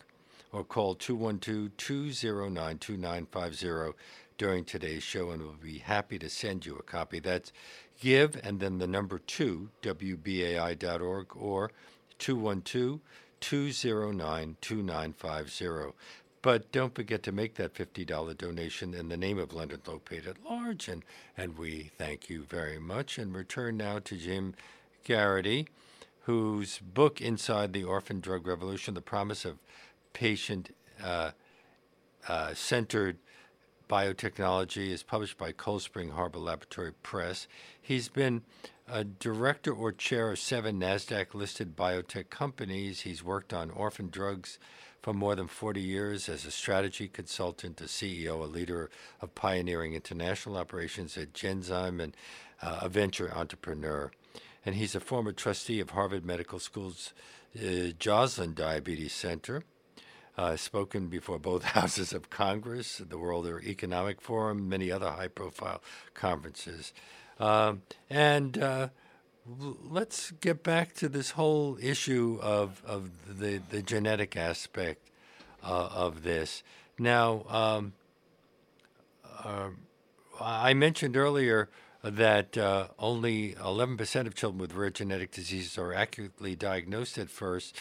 [0.53, 3.99] or call 212 209 2950
[4.39, 7.19] during today's show, and we'll be happy to send you a copy.
[7.19, 7.53] That's
[8.01, 11.73] give and then the number 2, WBAI.org, or
[12.21, 13.01] 212
[13.41, 15.97] 209 2950.
[16.42, 20.42] But don't forget to make that $50 donation in the name of Leonard Lopate at
[20.42, 20.88] large.
[20.88, 21.05] And,
[21.37, 23.18] and we thank you very much.
[23.18, 24.55] And return now to Jim
[25.05, 25.68] Geraghty,
[26.22, 29.59] whose book, Inside the Orphan Drug Revolution The Promise of
[30.14, 31.33] Patient uh,
[32.26, 33.18] uh, Centered
[33.88, 37.48] Biotechnology, is published by Cold Spring Harbor Laboratory Press.
[37.81, 38.42] He's been
[38.88, 43.03] a director or chair of seven NASDAQ listed biotech companies.
[43.03, 44.59] He's worked on orphan drugs
[45.03, 49.95] for more than 40 years as a strategy consultant, a CEO, a leader of pioneering
[49.95, 52.17] international operations at Genzyme, and
[52.63, 54.11] uh, a venture entrepreneur.
[54.65, 57.15] And he's a former trustee of Harvard Medical School's
[57.59, 59.65] uh, Joslin Diabetes Center.
[60.39, 65.83] Uh, spoken before both houses of Congress, the World Economic Forum, many other high profile
[66.15, 66.93] conferences.
[67.39, 68.89] Um, and uh,
[69.46, 75.09] let's get back to this whole issue of, of the, the genetic aspect
[75.62, 76.62] uh, of this.
[76.98, 77.92] Now, um,
[79.44, 79.70] uh,
[80.40, 81.68] I mentioned earlier
[82.03, 87.76] that uh, only 11% of children with rare genetic diseases are accurately diagnosed at first.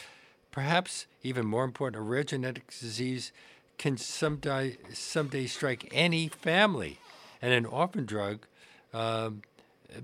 [0.51, 3.31] Perhaps even more important, a rare genetic disease
[3.77, 6.99] can someday, someday strike any family,
[7.41, 8.45] and an orphan drug
[8.93, 9.41] um,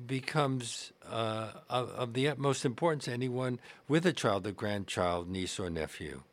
[0.08, 5.60] becomes uh, of, of, the utmost importance to anyone with a child, a grandchild, niece,
[5.60, 6.24] or nephew.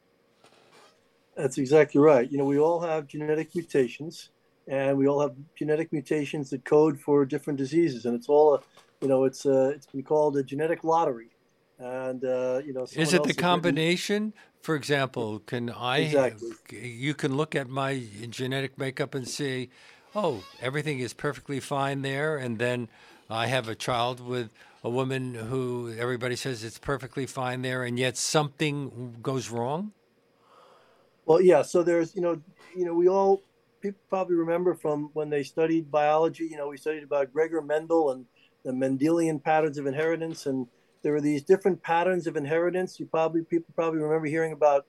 [1.37, 2.31] That's exactly right.
[2.31, 4.31] You know, we all have genetic mutations,
[4.69, 8.61] and we all have genetic mutations that code for different diseases, and it's all a,
[9.01, 11.29] you know, it's a, uh, it's been called a genetic lottery.
[11.79, 14.25] And uh, you know, is it the combination?
[14.27, 14.35] Written...
[14.63, 15.99] For example, can I?
[15.99, 16.51] Exactly.
[16.71, 19.71] You can look at my genetic makeup and see,
[20.15, 22.89] oh, everything is perfectly fine there, and then
[23.33, 24.51] I have a child with
[24.85, 29.93] a woman who everybody says it's perfectly fine there, and yet something goes wrong.
[31.25, 31.63] Well, yeah.
[31.63, 32.43] So there's, you know,
[32.77, 33.43] you know, we all
[33.81, 36.45] people probably remember from when they studied biology.
[36.45, 38.27] You know, we studied about Gregor Mendel and
[38.65, 40.67] the Mendelian patterns of inheritance, and
[41.03, 43.01] there are these different patterns of inheritance.
[43.01, 44.87] You probably people probably remember hearing about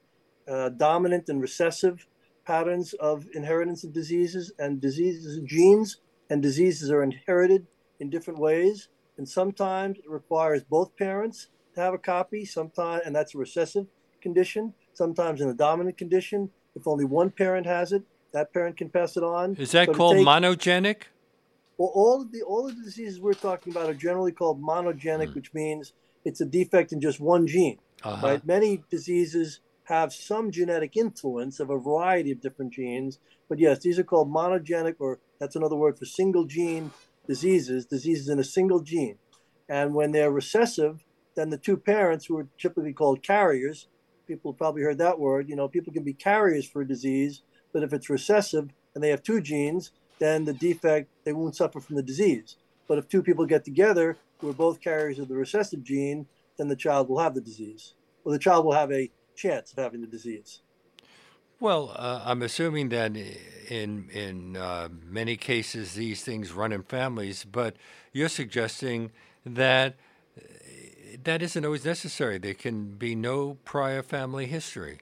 [0.50, 2.06] uh, dominant and recessive
[2.46, 7.66] patterns of inheritance of diseases and diseases genes and diseases are inherited
[8.00, 8.90] in different ways.
[9.18, 12.46] And sometimes it requires both parents to have a copy.
[12.46, 13.88] Sometimes and that's a recessive
[14.22, 14.74] condition.
[14.94, 16.50] Sometimes in a dominant condition.
[16.76, 19.56] If only one parent has it that parent can pass it on.
[19.58, 21.04] Is that called takes, monogenic?
[21.78, 25.30] Well all of the all of the diseases we're talking about are generally called monogenic
[25.30, 25.36] mm.
[25.36, 25.94] which means
[26.26, 28.28] it's a defect in just one gene uh-huh.
[28.28, 28.46] right?
[28.46, 33.20] Many diseases have some genetic influence of a variety of different genes.
[33.50, 36.92] But yes, these are called monogenic, or that's another word for single gene
[37.28, 39.18] diseases, diseases in a single gene.
[39.70, 41.04] And when they're recessive,
[41.36, 43.88] then the two parents, who are typically called carriers,
[44.28, 47.84] people probably heard that word, you know, people can be carriers for a disease, but
[47.84, 51.96] if it's recessive and they have two genes, then the defect, they won't suffer from
[51.96, 52.58] the disease.
[52.88, 56.68] But if two people get together who are both carriers of the recessive gene, then
[56.68, 57.94] the child will have the disease.
[58.24, 60.62] Or the child will have a chance of having the disease.
[61.60, 67.46] Well, uh, I'm assuming that in in uh, many cases these things run in families,
[67.46, 67.76] but
[68.12, 69.12] you're suggesting
[69.46, 69.96] that
[70.38, 70.42] uh,
[71.24, 72.38] that isn't always necessary.
[72.38, 75.00] There can be no prior family history.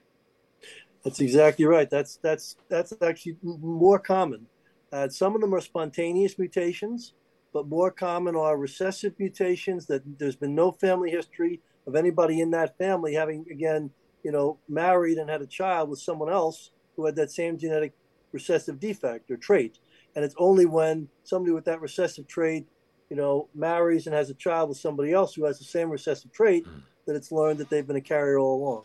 [1.04, 1.90] That's exactly right.
[1.90, 4.48] That's that's that's actually more common.
[4.92, 7.14] Uh, some of them are spontaneous mutations,
[7.54, 12.52] but more common are recessive mutations that there's been no family history of anybody in
[12.52, 13.92] that family having again
[14.24, 17.94] you know, married and had a child with someone else who had that same genetic
[18.32, 19.80] recessive defect or trait.
[20.16, 22.68] And it's only when somebody with that recessive trait,
[23.10, 26.32] you know, marries and has a child with somebody else who has the same recessive
[26.32, 26.82] trait mm.
[27.06, 28.84] that it's learned that they've been a carrier all along.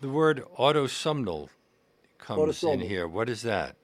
[0.00, 1.48] The word autosomal
[2.18, 2.74] comes autosomal.
[2.74, 3.08] in here.
[3.08, 3.76] What is that?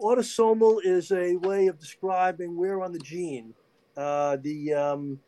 [0.00, 3.54] Autosomal is a way of describing where on the gene
[3.96, 5.20] uh, the um,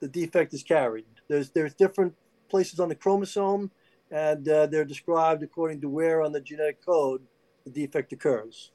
[0.00, 1.04] the defect is carried.
[1.28, 2.14] There's there's different
[2.52, 3.70] places on the chromosome,
[4.10, 7.22] and uh, they're described according to where on the genetic code
[7.64, 8.70] the defect occurs.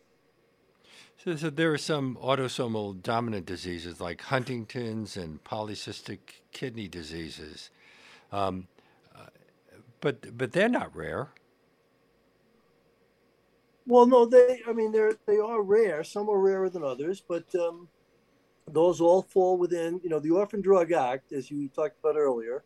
[1.23, 6.19] So, so, there are some autosomal dominant diseases like Huntington's and polycystic
[6.51, 7.69] kidney diseases,
[8.31, 8.67] um,
[9.15, 9.29] uh,
[10.01, 11.29] but but they're not rare.
[13.85, 14.61] Well, no, they.
[14.67, 16.03] I mean, they're they are rare.
[16.03, 17.87] Some are rarer than others, but um,
[18.71, 19.99] those all fall within.
[20.03, 22.63] You know, the Orphan Drug Act, as you talked about earlier,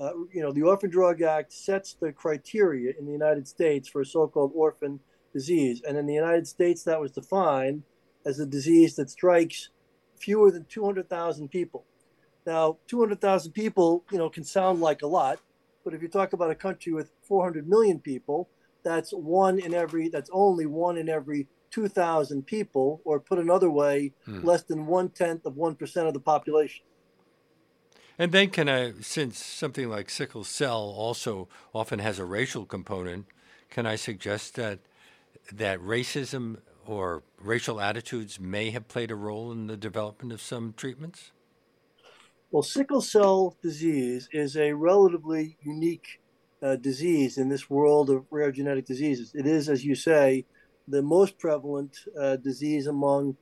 [0.00, 4.00] uh, you know, the Orphan Drug Act sets the criteria in the United States for
[4.00, 4.98] a so-called orphan
[5.32, 7.82] disease, and in the United States, that was defined
[8.24, 9.68] as a disease that strikes
[10.18, 11.84] fewer than 200,000 people.
[12.46, 15.38] Now, 200,000 people, you know, can sound like a lot,
[15.84, 18.48] but if you talk about a country with 400 million people,
[18.82, 20.08] that's one in every.
[20.08, 24.40] That's only one in every 2,000 people, or put another way, hmm.
[24.40, 26.84] less than one tenth of one percent of the population.
[28.18, 33.26] And then, can I, since something like sickle cell also often has a racial component,
[33.70, 34.80] can I suggest that
[35.52, 40.74] that racism or racial attitudes may have played a role in the development of some
[40.76, 41.32] treatments?
[42.50, 46.20] Well, sickle cell disease is a relatively unique
[46.62, 49.32] uh, disease in this world of rare genetic diseases.
[49.34, 50.46] It is, as you say,
[50.88, 53.36] the most prevalent uh, disease among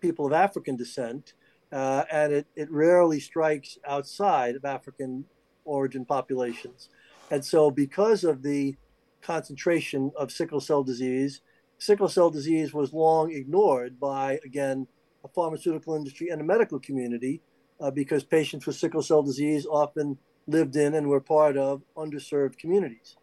[0.00, 1.34] people of African descent
[1.72, 5.24] uh, and it, it rarely strikes outside of African
[5.64, 6.88] origin populations.
[7.30, 8.76] And so, because of the
[9.20, 11.40] concentration of sickle cell disease,
[11.78, 14.86] sickle cell disease was long ignored by, again,
[15.24, 17.42] a pharmaceutical industry and a medical community
[17.80, 22.58] uh, because patients with sickle cell disease often lived in and were part of underserved
[22.58, 23.16] communities.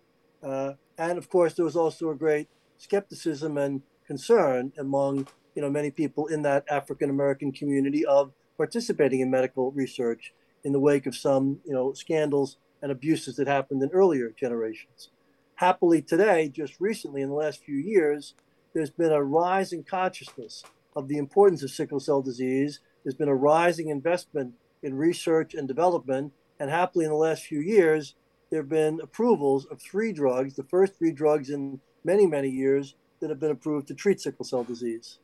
[0.44, 5.70] Uh, and of course, there was also a great skepticism and concern among you know
[5.70, 11.06] many people in that African American community of participating in medical research in the wake
[11.06, 15.10] of some you know scandals and abuses that happened in earlier generations.
[15.56, 18.36] Happily today, just recently in the last few years,
[18.74, 20.64] there's been a rise in consciousness
[20.96, 22.82] of the importance of sickle cell disease.
[23.04, 24.54] There's been a rising investment
[24.84, 28.16] in research and development, and happily in the last few years,
[28.50, 32.96] there have been approvals of three drugs, the first three drugs in many, many years
[33.20, 35.20] that have been approved to treat sickle cell disease.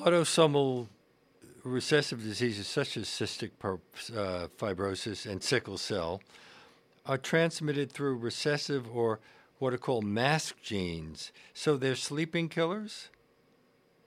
[0.00, 0.88] Autosomal
[1.62, 6.22] recessive diseases such as cystic uh, fibrosis and sickle cell
[7.04, 9.20] are transmitted through recessive or
[9.58, 11.32] what are called mask genes.
[11.52, 13.10] So they're sleeping killers?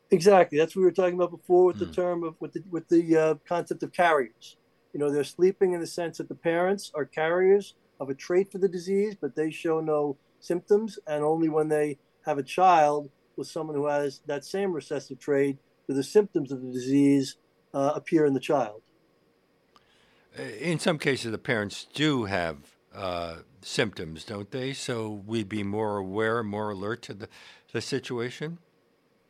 [0.09, 0.57] Exactly.
[0.57, 1.79] That's what we were talking about before with mm.
[1.79, 1.91] the hmm.
[1.91, 4.57] term of with the with the uh, concept of carriers.
[4.93, 8.51] You know, they're sleeping in the sense that the parents are carriers of a trait
[8.51, 13.09] for the disease, but they show no symptoms, and only when they have a child
[13.35, 15.57] with someone who has that same recessive trait
[15.93, 17.37] do the symptoms of the disease
[17.73, 18.81] uh, appear in the child.
[20.59, 22.57] in some cases, the parents do have
[22.93, 24.73] uh, symptoms, don't they?
[24.73, 27.29] So we'd be more aware, more alert to the,
[27.71, 28.59] the situation?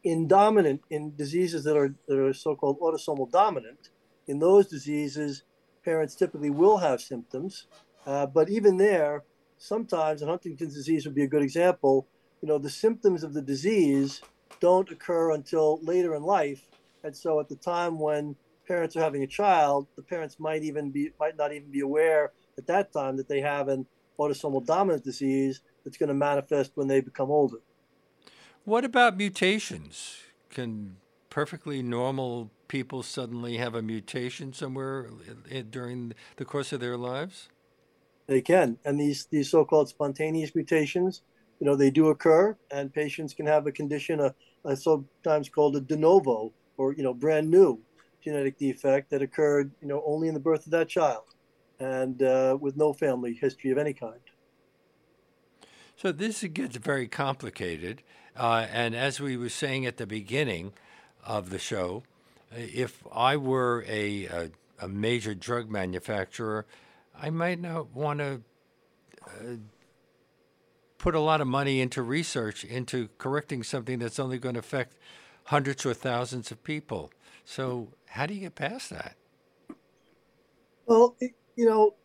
[0.03, 3.89] In dominant, in diseases that are, that are so called autosomal dominant,
[4.27, 5.43] in those diseases,
[5.83, 7.67] parents typically will have symptoms.
[8.05, 9.23] Uh, but even there,
[9.57, 12.07] sometimes, and Huntington's disease would be a good example,
[12.41, 14.21] you know, the symptoms of the disease
[14.59, 16.61] don't occur until later in life.
[17.03, 18.35] And so at the time when
[18.67, 22.31] parents are having a child, the parents might even be might not even be aware
[22.57, 23.85] at that time that they have an
[24.19, 27.57] autosomal dominant disease that's going to manifest when they become older.
[28.63, 30.17] What about mutations?
[30.49, 30.97] Can
[31.29, 35.09] perfectly normal people suddenly have a mutation somewhere
[35.69, 37.49] during the course of their lives?
[38.27, 41.23] They can, and these these so-called spontaneous mutations,
[41.63, 44.35] you know, they do occur, and patients can have a condition, a,
[44.65, 47.79] a sometimes called a de novo, or you know, brand new
[48.21, 51.23] genetic defect that occurred, you know, only in the birth of that child,
[51.79, 54.19] and uh, with no family history of any kind.
[55.95, 58.03] So this gets very complicated,
[58.35, 60.73] uh, and as we were saying at the beginning
[61.25, 62.03] of the show,
[62.51, 64.51] if I were a, a,
[64.81, 66.65] a major drug manufacturer,
[67.17, 68.41] I might not want to.
[69.25, 69.55] Uh,
[71.03, 74.95] put a lot of money into research into correcting something that's only going to affect
[75.47, 77.11] hundreds or thousands of people.
[77.43, 79.17] So how do you get past that?
[80.85, 81.95] Well, you know,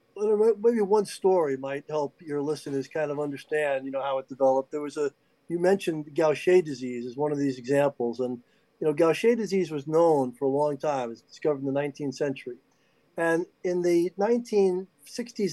[0.61, 4.73] maybe one story might help your listeners kind of understand, you know, how it developed.
[4.73, 5.13] There was a,
[5.47, 8.19] you mentioned Gaucher disease as one of these examples.
[8.19, 8.41] And,
[8.81, 11.05] you know, Gaucher disease was known for a long time.
[11.05, 12.57] It was discovered in the 19th century.
[13.17, 14.89] And in the 1960s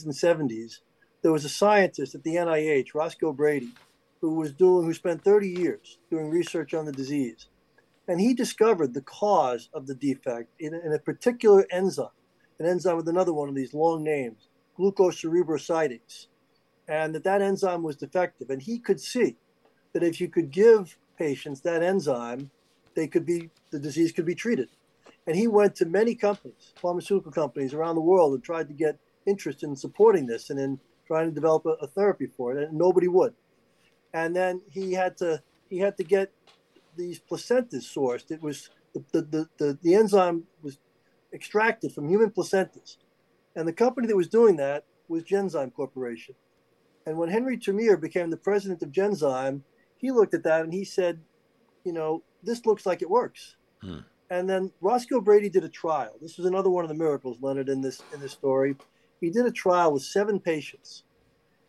[0.03, 0.79] and 70s,
[1.25, 3.71] there was a scientist at the NIH, Roscoe Brady,
[4.21, 7.47] who was doing, who spent 30 years doing research on the disease.
[8.07, 12.09] And he discovered the cause of the defect in, in a particular enzyme,
[12.59, 16.27] an enzyme with another one of these long names, glucocerebrosidase,
[16.87, 18.51] and that that enzyme was defective.
[18.51, 19.35] And he could see
[19.93, 22.51] that if you could give patients that enzyme,
[22.93, 24.69] they could be the disease could be treated.
[25.25, 28.99] And he went to many companies, pharmaceutical companies around the world, and tried to get
[29.25, 32.77] interest in supporting this and in trying to develop a, a therapy for it, and
[32.77, 33.33] nobody would.
[34.13, 36.31] And then he had to he had to get
[36.95, 38.31] these placentas sourced.
[38.31, 40.77] It was the, the, the, the, the enzyme was
[41.33, 42.97] extracted from human placentas.
[43.55, 46.35] And the company that was doing that was Genzyme Corporation.
[47.05, 49.61] And when Henry Termeer became the president of Genzyme,
[49.97, 51.19] he looked at that and he said,
[51.83, 53.55] you know, this looks like it works.
[53.81, 53.99] Hmm.
[54.29, 56.15] And then Roscoe Brady did a trial.
[56.21, 58.75] This was another one of the miracles, Leonard, in this in this story.
[59.25, 61.03] He did a trial with seven patients.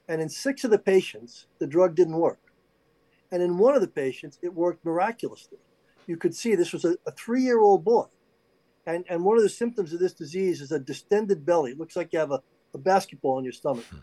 [0.09, 2.39] And in six of the patients, the drug didn't work.
[3.33, 5.57] And in one of the patients, it worked miraculously.
[6.07, 8.05] You could see this was a, a three year old boy.
[8.87, 11.71] And, and one of the symptoms of this disease is a distended belly.
[11.71, 12.43] It looks like you have a,
[12.75, 13.87] a basketball in your stomach.
[13.87, 14.01] Hmm.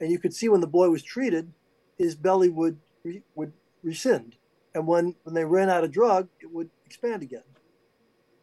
[0.00, 1.52] And you could see when the boy was treated,
[1.98, 3.52] his belly would, re, would
[3.82, 4.36] rescind.
[4.74, 7.44] And when, when they ran out of drug, it would expand again.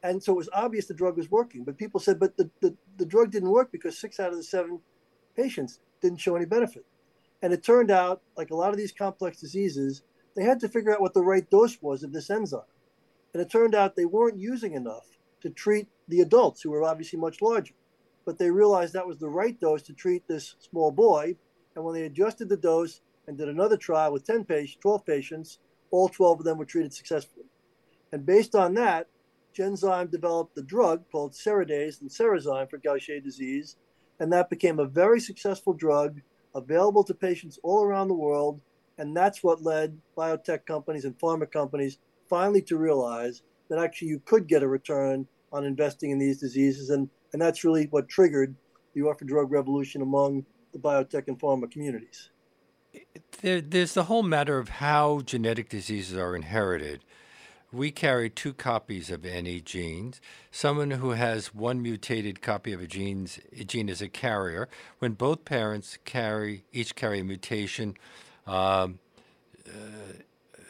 [0.04, 1.64] And so it was obvious the drug was working.
[1.64, 4.44] But people said, but the, the, the drug didn't work because six out of the
[4.44, 4.80] seven
[5.36, 6.86] patients didn't show any benefit.
[7.42, 10.04] And it turned out, like a lot of these complex diseases,
[10.36, 12.62] they had to figure out what the right dose was of this enzyme.
[13.34, 17.20] And it turned out they weren't using enough to treat the adults who were obviously
[17.20, 17.74] much larger.
[18.26, 21.36] But they realized that was the right dose to treat this small boy.
[21.76, 25.60] And when they adjusted the dose and did another trial with 10 patients, 12 patients,
[25.90, 27.46] all 12 of them were treated successfully.
[28.12, 29.08] And based on that,
[29.56, 33.76] Genzyme developed the drug called Ceredase and Cerezyme for Gaucher disease.
[34.20, 36.22] And that became a very successful drug
[36.56, 38.62] available to patients all around the world
[39.02, 41.98] and that's what led biotech companies and pharma companies
[42.30, 46.92] finally to realize that actually you could get a return on investing in these diseases.
[46.92, 48.56] And, and that's really what triggered
[48.94, 52.30] the orphan drug revolution among the biotech and pharma communities.
[53.42, 57.04] There, there's the whole matter of how genetic diseases are inherited.
[57.74, 60.20] We carry two copies of any genes.
[60.52, 64.68] Someone who has one mutated copy of a, genes, a gene is a carrier.
[65.00, 67.96] When both parents carry each carry a mutation,
[68.46, 69.00] um,
[69.68, 70.20] uh,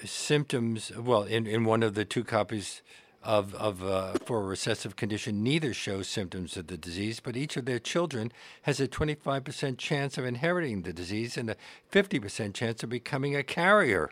[0.06, 2.84] symptoms, well, in, in one of the two copies
[3.24, 7.58] of, of uh, for a recessive condition, neither shows symptoms of the disease, but each
[7.58, 8.32] of their children
[8.64, 11.56] has a 25% chance of inheriting the disease and a
[11.92, 14.12] 50% chance of becoming a carrier.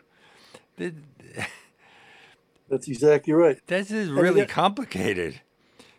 [2.70, 3.58] That's exactly right.
[3.66, 5.40] This is really complicated.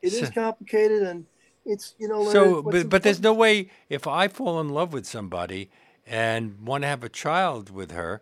[0.01, 1.25] It so, is complicated, and
[1.65, 2.31] it's you know.
[2.31, 5.69] So, but, but there's no way if I fall in love with somebody
[6.07, 8.21] and want to have a child with her,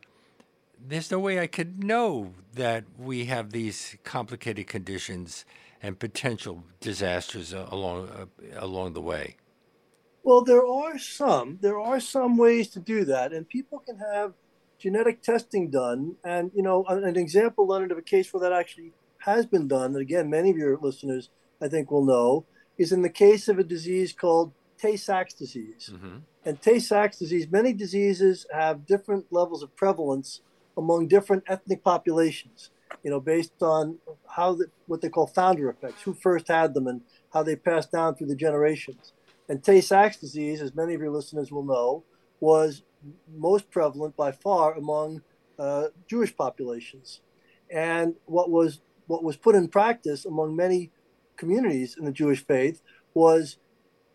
[0.85, 5.45] there's no way I could know that we have these complicated conditions
[5.81, 8.25] and potential disasters along uh,
[8.57, 9.37] along the way.
[10.23, 11.59] Well, there are some.
[11.61, 14.33] There are some ways to do that, and people can have
[14.80, 16.15] genetic testing done.
[16.23, 19.93] And you know, an, example, Leonard, of a case where that actually has been done.
[19.93, 21.30] That again, many of your listeners,
[21.61, 22.45] I think, will know,
[22.77, 25.91] is in the case of a disease called Tay-Sachs disease.
[25.93, 26.17] Mm-hmm.
[26.45, 30.41] And Tay-Sachs disease, many diseases have different levels of prevalence
[30.77, 32.71] among different ethnic populations.
[33.03, 36.88] You know, based on how the, what they call founder effects, who first had them,
[36.88, 37.01] and
[37.34, 39.13] how they passed down through the generations.
[39.47, 42.03] And Tay-Sachs disease, as many of your listeners will know,
[42.39, 42.84] was
[43.35, 45.21] most prevalent by far among
[45.57, 47.21] uh, Jewish populations.
[47.69, 50.91] And what was what was put in practice among many
[51.35, 52.81] communities in the Jewish faith
[53.13, 53.57] was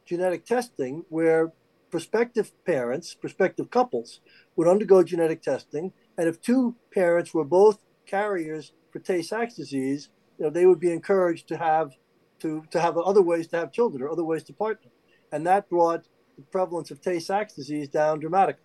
[0.05, 1.53] genetic testing, where
[1.91, 4.21] prospective parents, prospective couples,
[4.57, 10.45] would undergo genetic testing, and if two parents were both carriers for Tay-Sachs disease, you
[10.45, 11.93] know, they would be encouraged to have
[12.41, 14.91] to, to have other ways to have children or other ways to partner.
[15.33, 16.05] And that brought
[16.37, 18.63] the prevalence of Tay-Sachs disease down dramatically.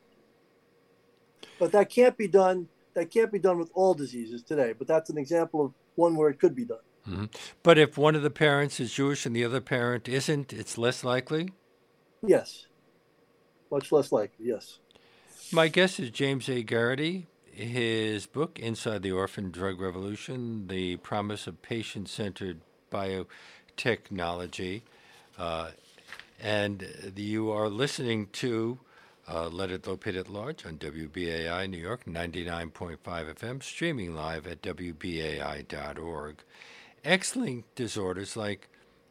[1.59, 2.67] But that can't be done.
[2.93, 4.73] That can't be done with all diseases today.
[4.77, 6.79] But that's an example of one where it could be done.
[7.07, 7.25] Mm-hmm.
[7.63, 11.03] But if one of the parents is Jewish and the other parent isn't, it's less
[11.03, 11.49] likely?
[12.25, 12.65] Yes.
[13.71, 14.79] Much less likely, yes.
[15.51, 16.63] My guest is James A.
[16.63, 17.27] Geraghty.
[17.51, 24.83] His book, Inside the Orphan Drug Revolution The Promise of Patient Centered Biotechnology.
[25.37, 25.71] Uh,
[26.41, 28.79] and you are listening to
[29.29, 36.37] uh, Leonard Lopate at Large on WBAI New York 99.5 FM, streaming live at WBAI.org.
[37.03, 38.69] X-linked disorders like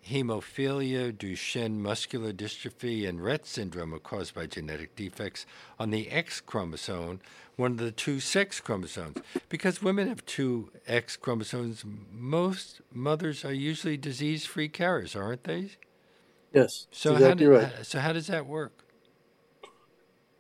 [0.09, 5.47] hemophilia, Duchenne muscular dystrophy, and Rett syndrome are caused by genetic defects
[5.79, 7.21] on the X chromosome,
[7.57, 9.19] one of the two sex chromosomes.
[9.49, 15.71] Because women have two X chromosomes, most mothers are usually disease free carriers, aren't they?
[16.53, 16.87] Yes.
[16.91, 17.87] So, exactly how, do, right.
[17.87, 18.85] so how does that work?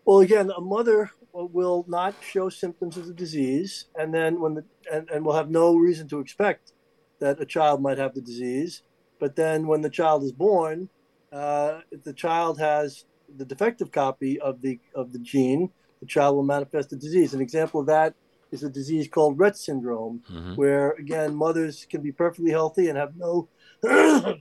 [0.08, 4.64] Well, again, a mother will not show symptoms of the disease, and then when the
[4.90, 6.72] and, and will have no reason to expect
[7.18, 8.80] that a child might have the disease.
[9.20, 10.88] But then when the child is born,
[11.30, 13.04] uh, if the child has
[13.36, 17.34] the defective copy of the of the gene, the child will manifest the disease.
[17.34, 18.14] An example of that
[18.50, 20.54] is a disease called Rett syndrome, mm-hmm.
[20.54, 23.50] where again mothers can be perfectly healthy and have no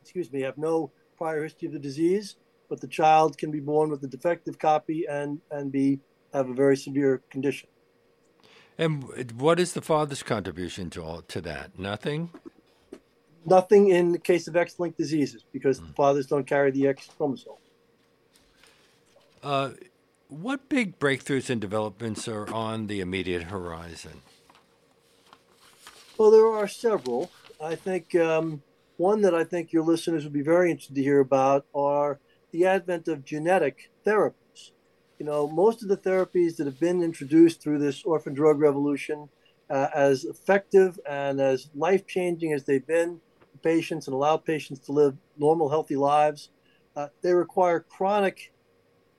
[0.00, 2.36] excuse me have no prior history of the disease,
[2.70, 6.00] but the child can be born with a defective copy and and be
[6.32, 7.68] have a very severe condition.
[8.78, 9.02] And
[9.38, 11.78] what is the father's contribution to all to that?
[11.78, 12.30] Nothing.
[13.44, 15.88] Nothing in the case of X-linked diseases because mm.
[15.88, 17.54] the fathers don't carry the X chromosome.
[19.42, 19.70] Uh,
[20.28, 24.22] what big breakthroughs and developments are on the immediate horizon?
[26.16, 27.30] Well, there are several.
[27.60, 28.62] I think um,
[28.96, 32.20] one that I think your listeners would be very interested to hear about are
[32.52, 34.72] the advent of genetic therapies.
[35.18, 39.28] you know, most of the therapies that have been introduced through this orphan drug revolution,
[39.68, 43.20] uh, as effective and as life changing as they've been
[43.52, 46.48] for patients and allow patients to live normal, healthy lives,
[46.96, 48.52] uh, they require chronic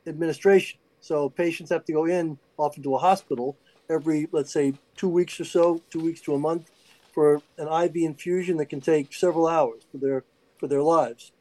[0.07, 0.79] administration.
[0.99, 3.57] So patients have to go in often to a hospital
[3.89, 6.71] every, let's say, two weeks or so, two weeks to a month,
[7.13, 10.23] for an IV infusion that can take several hours for their
[10.57, 11.31] for their lives.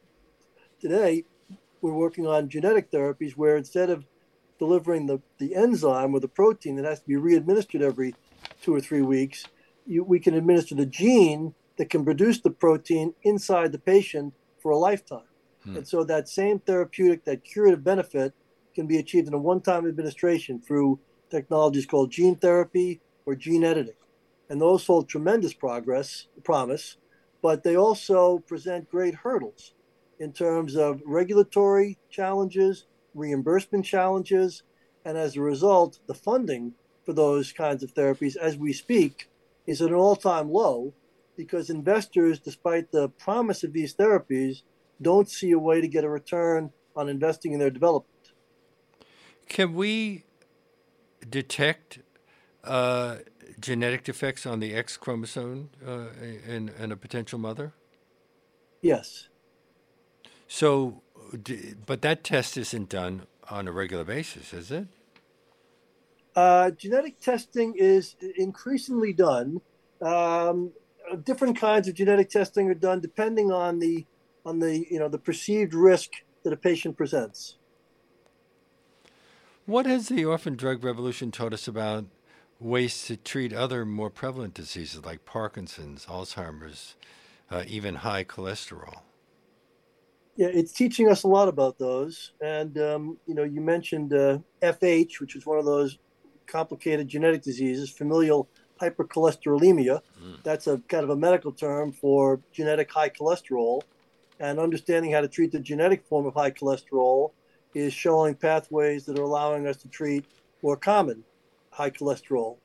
[0.81, 1.25] Today,
[1.81, 4.05] we're working on genetic therapies where instead of
[4.59, 8.15] delivering the, the enzyme or the protein that has to be re-administered every
[8.61, 9.45] two or three weeks,
[9.87, 14.71] you, we can administer the gene that can produce the protein inside the patient for
[14.71, 15.25] a lifetime.
[15.63, 15.77] Hmm.
[15.77, 18.33] And so that same therapeutic, that curative benefit
[18.75, 23.95] can be achieved in a one-time administration through technologies called gene therapy or gene editing.
[24.49, 26.97] And those hold tremendous progress, promise,
[27.41, 29.73] but they also present great hurdles
[30.21, 34.63] in terms of regulatory challenges reimbursement challenges,
[35.05, 36.73] and as a result, the funding
[37.05, 39.29] for those kinds of therapies as we speak
[39.65, 40.93] is at an all time low
[41.35, 44.61] because investors, despite the promise of these therapies,
[45.01, 48.33] don't see a way to get a return on investing in their development.
[49.47, 50.25] Can we
[51.27, 51.99] detect
[52.63, 53.17] uh,
[53.59, 56.07] genetic defects on the X chromosome uh,
[56.47, 57.73] in, in a potential mother?
[58.81, 59.29] Yes.
[60.53, 61.01] So
[61.85, 64.85] but that test isn't done on a regular basis, is it?
[66.35, 69.61] Uh, genetic testing is increasingly done.
[70.01, 70.73] Um,
[71.23, 74.05] different kinds of genetic testing are done depending on the
[74.45, 76.11] on the you know the perceived risk
[76.43, 77.55] that a patient presents.
[79.65, 82.07] What has the orphan drug revolution taught us about
[82.59, 86.95] ways to treat other more prevalent diseases like Parkinson's, Alzheimer's,
[87.49, 89.03] uh, even high cholesterol?
[90.35, 92.31] Yeah, it's teaching us a lot about those.
[92.41, 95.97] And, um, you know, you mentioned uh, FH, which is one of those
[96.47, 98.47] complicated genetic diseases, familial
[98.81, 100.01] hypercholesterolemia.
[100.21, 100.43] Mm.
[100.43, 103.81] That's a kind of a medical term for genetic high cholesterol.
[104.39, 107.31] And understanding how to treat the genetic form of high cholesterol
[107.75, 110.25] is showing pathways that are allowing us to treat
[110.63, 111.23] more common
[111.69, 112.57] high cholesterol.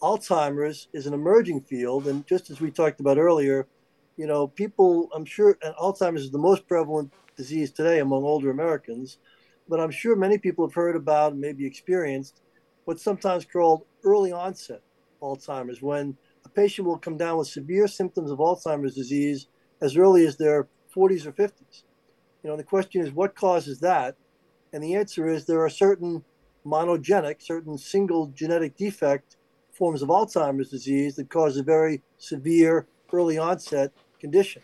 [0.00, 2.06] Alzheimer's is an emerging field.
[2.06, 3.66] And just as we talked about earlier,
[4.20, 8.50] you know, people, I'm sure, and Alzheimer's is the most prevalent disease today among older
[8.50, 9.16] Americans,
[9.66, 12.42] but I'm sure many people have heard about and maybe experienced
[12.84, 14.82] what's sometimes called early onset
[15.22, 19.46] Alzheimer's, when a patient will come down with severe symptoms of Alzheimer's disease
[19.80, 21.84] as early as their 40s or 50s.
[22.42, 24.16] You know, the question is what causes that?
[24.74, 26.22] And the answer is there are certain
[26.66, 29.38] monogenic, certain single genetic defect
[29.72, 34.62] forms of Alzheimer's disease that cause a very severe early onset condition.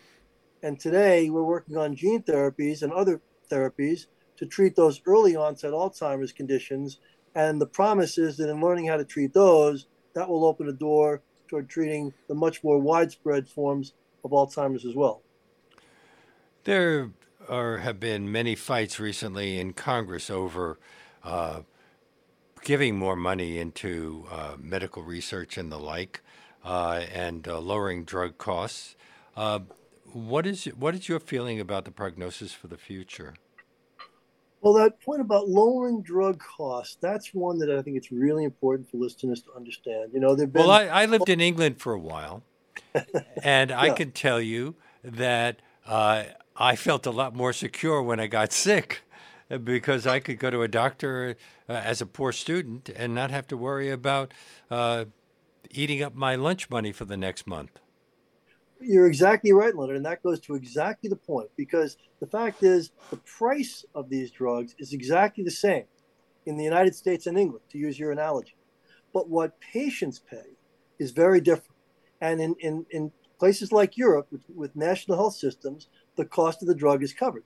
[0.63, 5.71] And today we're working on gene therapies and other therapies to treat those early onset
[5.71, 6.99] Alzheimer's conditions.
[7.35, 10.73] And the promise is that in learning how to treat those, that will open a
[10.73, 13.93] door toward treating the much more widespread forms
[14.23, 15.21] of Alzheimer's as well.
[16.63, 17.11] There
[17.47, 20.79] are, have been many fights recently in Congress over
[21.23, 21.61] uh,
[22.63, 26.21] giving more money into uh, medical research and the like,
[26.65, 28.96] uh, and uh, lowering drug costs.
[29.37, 29.59] Uh,
[30.11, 33.35] what is what is your feeling about the prognosis for the future?
[34.61, 38.89] Well, that point about lowering drug costs, that's one that I think it's really important
[38.89, 40.09] for listeners to understand.
[40.13, 42.41] You know, been Well, I, I lived in England for a while,
[43.43, 46.23] and I can tell you that uh,
[46.55, 49.03] I felt a lot more secure when I got sick
[49.63, 51.35] because I could go to a doctor
[51.69, 54.33] uh, as a poor student and not have to worry about
[54.71, 55.05] uh,
[55.69, 57.79] eating up my lunch money for the next month.
[58.79, 62.91] You're exactly right, Leonard, and that goes to exactly the point because the fact is
[63.09, 65.85] the price of these drugs is exactly the same
[66.45, 68.55] in the United States and England, to use your analogy.
[69.13, 70.55] But what patients pay
[70.99, 71.75] is very different.
[72.21, 76.67] And in, in, in places like Europe, with, with national health systems, the cost of
[76.67, 77.43] the drug is covered.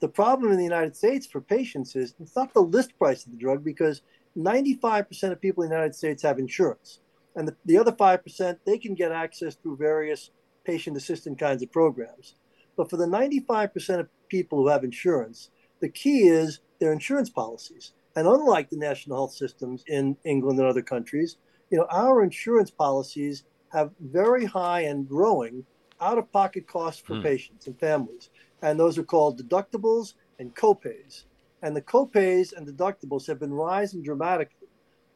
[0.00, 3.32] The problem in the United States for patients is it's not the list price of
[3.32, 4.02] the drug because
[4.36, 7.00] 95% of people in the United States have insurance.
[7.36, 10.30] And the, the other 5%, they can get access through various
[10.64, 12.34] patient assistant kinds of programs.
[12.76, 15.50] But for the 95% of people who have insurance,
[15.80, 17.92] the key is their insurance policies.
[18.16, 21.36] And unlike the national health systems in England and other countries,
[21.70, 25.64] you know, our insurance policies have very high and growing
[26.00, 27.22] out-of-pocket costs for mm.
[27.22, 28.30] patients and families.
[28.62, 31.24] And those are called deductibles and copays.
[31.62, 34.68] And the copays and deductibles have been rising dramatically,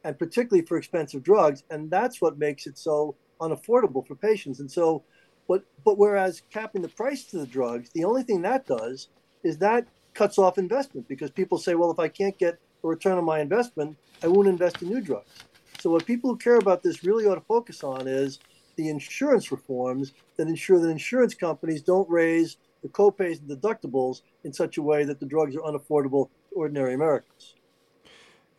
[0.03, 1.63] and particularly for expensive drugs.
[1.69, 4.59] And that's what makes it so unaffordable for patients.
[4.59, 5.03] And so
[5.49, 9.09] but but whereas capping the price to the drugs, the only thing that does
[9.43, 13.17] is that cuts off investment because people say, well, if I can't get a return
[13.17, 15.31] on my investment, I won't invest in new drugs.
[15.79, 18.39] So what people who care about this really ought to focus on is
[18.75, 24.53] the insurance reforms that ensure that insurance companies don't raise the copays and deductibles in
[24.53, 27.55] such a way that the drugs are unaffordable to ordinary Americans.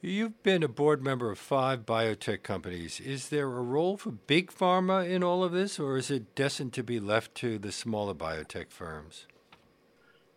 [0.03, 3.01] You've been a board member of five biotech companies.
[3.01, 6.72] Is there a role for big pharma in all of this, or is it destined
[6.74, 9.26] to be left to the smaller biotech firms?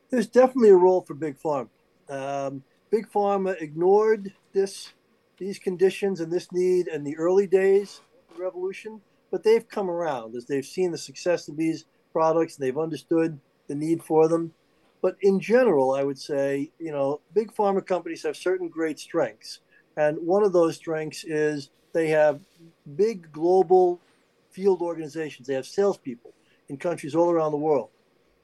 [0.09, 1.69] There's definitely a role for big pharma.
[2.09, 4.91] Um, big pharma ignored this,
[5.37, 8.99] these conditions and this need in the early days of the revolution,
[9.31, 13.39] but they've come around as they've seen the success of these products and they've understood
[13.67, 14.53] the need for them.
[15.03, 19.59] But in general, I would say, you know, big pharma companies have certain great strengths.
[19.97, 22.39] And one of those strengths is they have
[22.95, 23.99] big global
[24.51, 25.45] field organizations.
[25.45, 26.31] They have salespeople
[26.69, 27.89] in countries all around the world.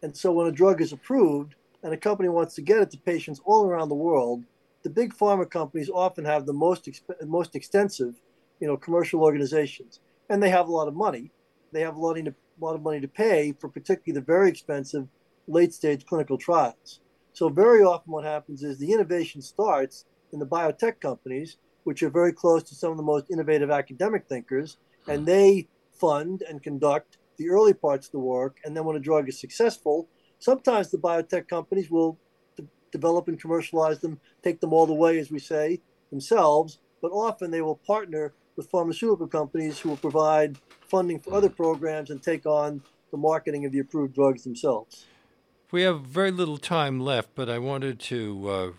[0.03, 2.97] And so when a drug is approved and a company wants to get it to
[2.97, 4.43] patients all around the world,
[4.83, 8.15] the big pharma companies often have the most exp- most extensive,
[8.59, 11.31] you know, commercial organizations, and they have a lot of money.
[11.71, 15.07] They have a lot a lot of money to pay for particularly the very expensive
[15.49, 17.01] late stage clinical trials.
[17.33, 22.09] So, very often, what happens is the innovation starts in the biotech companies, which are
[22.09, 24.77] very close to some of the most innovative academic thinkers,
[25.07, 28.57] and they fund and conduct the early parts of the work.
[28.63, 30.07] And then, when a drug is successful,
[30.39, 32.19] sometimes the biotech companies will
[32.55, 37.11] de- develop and commercialize them, take them all the way, as we say, themselves, but
[37.11, 40.57] often they will partner with pharmaceutical companies who will provide
[40.89, 42.81] funding for other programs and take on
[43.11, 45.05] the marketing of the approved drugs themselves.
[45.71, 48.71] We have very little time left, but I wanted to uh,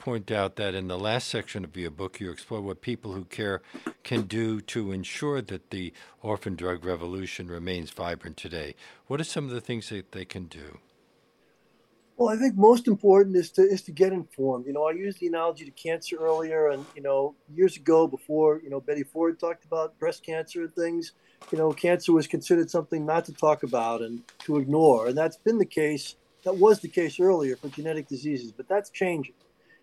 [0.00, 3.24] point out that in the last section of your book, you explore what people who
[3.26, 3.62] care
[4.02, 8.74] can do to ensure that the orphan drug revolution remains vibrant today.
[9.06, 10.78] What are some of the things that they can do?
[12.16, 14.66] Well, I think most important is to is to get informed.
[14.66, 18.60] You know, I used the analogy to cancer earlier, and you know, years ago, before
[18.64, 21.12] you know Betty Ford talked about breast cancer and things,
[21.52, 25.36] you know, cancer was considered something not to talk about and to ignore, and that's
[25.36, 26.16] been the case.
[26.44, 29.34] That was the case earlier for genetic diseases, but that's changing.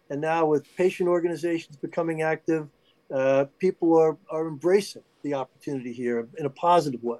[0.09, 2.67] And now, with patient organizations becoming active,
[3.13, 7.19] uh, people are are embracing the opportunity here in a positive way.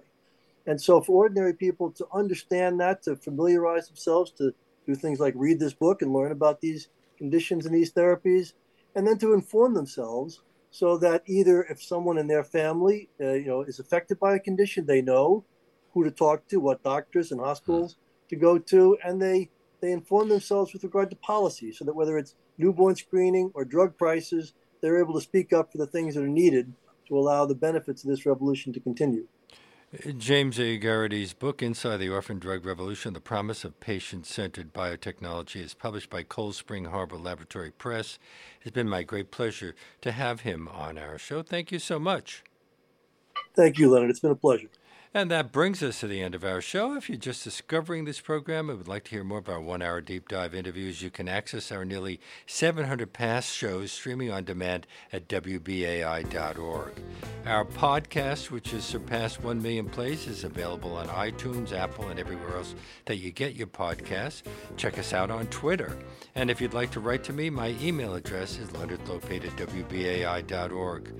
[0.66, 4.54] And so, for ordinary people to understand that, to familiarize themselves, to
[4.86, 8.54] do things like read this book and learn about these conditions and these therapies,
[8.96, 13.48] and then to inform themselves so that either if someone in their family, uh, you
[13.48, 15.44] know, is affected by a condition, they know
[15.94, 17.98] who to talk to, what doctors and hospitals
[18.30, 19.50] to go to, and they
[19.82, 23.98] they inform themselves with regard to policy, so that whether it's newborn screening or drug
[23.98, 26.74] prices, they're able to speak up for the things that are needed
[27.08, 29.26] to allow the benefits of this revolution to continue.
[30.20, 30.78] James A.
[30.78, 36.12] Geraghty's book, Inside the Orphan Drug Revolution The Promise of Patient Centered Biotechnology, is published
[36.12, 38.20] by Cold Spring Harbor Laboratory Press.
[38.62, 41.42] It's been my great pleasure to have him on our show.
[41.42, 42.44] Thank you so much.
[43.56, 44.12] Thank you, Leonard.
[44.12, 44.70] It's been a pleasure.
[45.12, 46.96] And that brings us to the end of our show.
[46.96, 49.82] If you're just discovering this program and would like to hear more of our one
[49.82, 54.86] hour deep dive interviews, you can access our nearly 700 past shows streaming on demand
[55.12, 56.94] at WBAI.org.
[57.48, 62.58] Our podcast, which has surpassed 1 million plays, is available on iTunes, Apple, and everywhere
[62.58, 64.44] else that you get your podcasts.
[64.78, 65.98] Check us out on Twitter.
[66.36, 71.14] And if you'd like to write to me, my email address is leonardlopate at WBAI.org.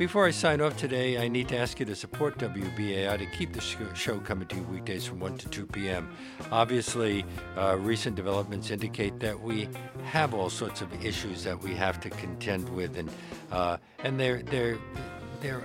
[0.00, 3.52] Before I sign off today, I need to ask you to support WBAI to keep
[3.52, 6.08] the show coming to you weekdays from 1 to 2 p.m.
[6.50, 7.22] Obviously,
[7.58, 9.68] uh, recent developments indicate that we
[10.06, 13.10] have all sorts of issues that we have to contend with, and
[13.52, 14.78] uh, and they're they're
[15.42, 15.62] they're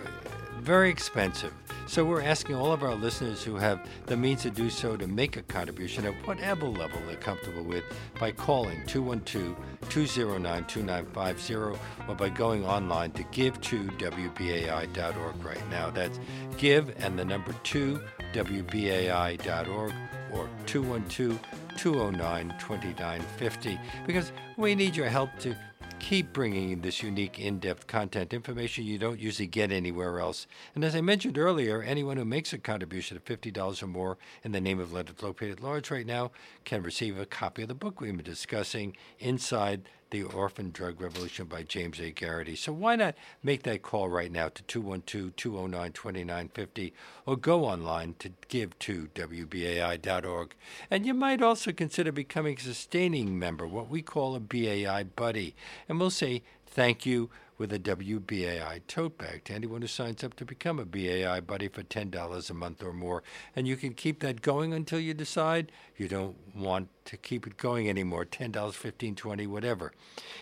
[0.62, 1.54] very expensive.
[1.88, 5.06] So we're asking all of our listeners who have the means to do so to
[5.08, 7.84] make a contribution at whatever level they're comfortable with
[8.20, 11.78] by calling 212-209-2950
[12.08, 15.92] or by going online to give2wbai.org right now.
[15.92, 16.20] That's
[16.58, 18.02] give and the number 2
[18.34, 19.94] wbai.org
[20.34, 21.40] or 212
[21.78, 25.54] 209 2950 because we need your help to
[26.00, 30.48] keep bringing this unique, in depth content, information you don't usually get anywhere else.
[30.74, 34.52] And as I mentioned earlier, anyone who makes a contribution of $50 or more in
[34.52, 36.32] the name of Leonard Lopate at Large right now
[36.64, 41.46] can receive a copy of the book we've been discussing inside the Orphan Drug Revolution
[41.46, 42.12] by James A.
[42.12, 42.56] Geraghty.
[42.56, 46.92] So why not make that call right now to 212-209-2950
[47.26, 50.56] or go online to give to WBAI.org.
[50.90, 55.56] And you might also consider becoming a sustaining member, what we call a BAI buddy.
[55.90, 60.36] And we'll say thank you with a WBAI tote bag to anyone who signs up
[60.36, 63.24] to become a BAI buddy for $10 a month or more.
[63.56, 67.58] And you can keep that going until you decide you don't want to keep it
[67.58, 69.92] going anymore $10, $15, 20 whatever.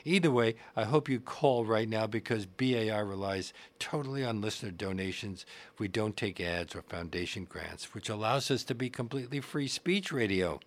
[0.06, 5.46] Either way, I hope you call right now because BAI relies totally on listener donations.
[5.78, 10.12] We don't take ads or foundation grants, which allows us to be completely free speech
[10.12, 10.60] radio.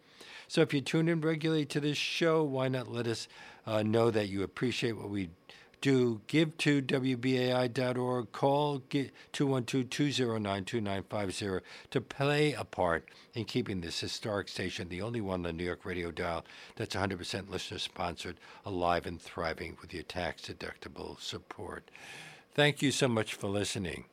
[0.48, 3.26] So if you tune in regularly to this show, why not let us
[3.66, 5.30] uh, know that you appreciate what we
[5.80, 8.82] do give to WBAI.org, call
[9.32, 13.04] 212 209 2950 to play a part
[13.34, 16.44] in keeping this historic station, the only one on the New York radio dial
[16.76, 21.90] that's 100% listener sponsored, alive and thriving with your tax deductible support.
[22.54, 24.04] Thank you so much for listening.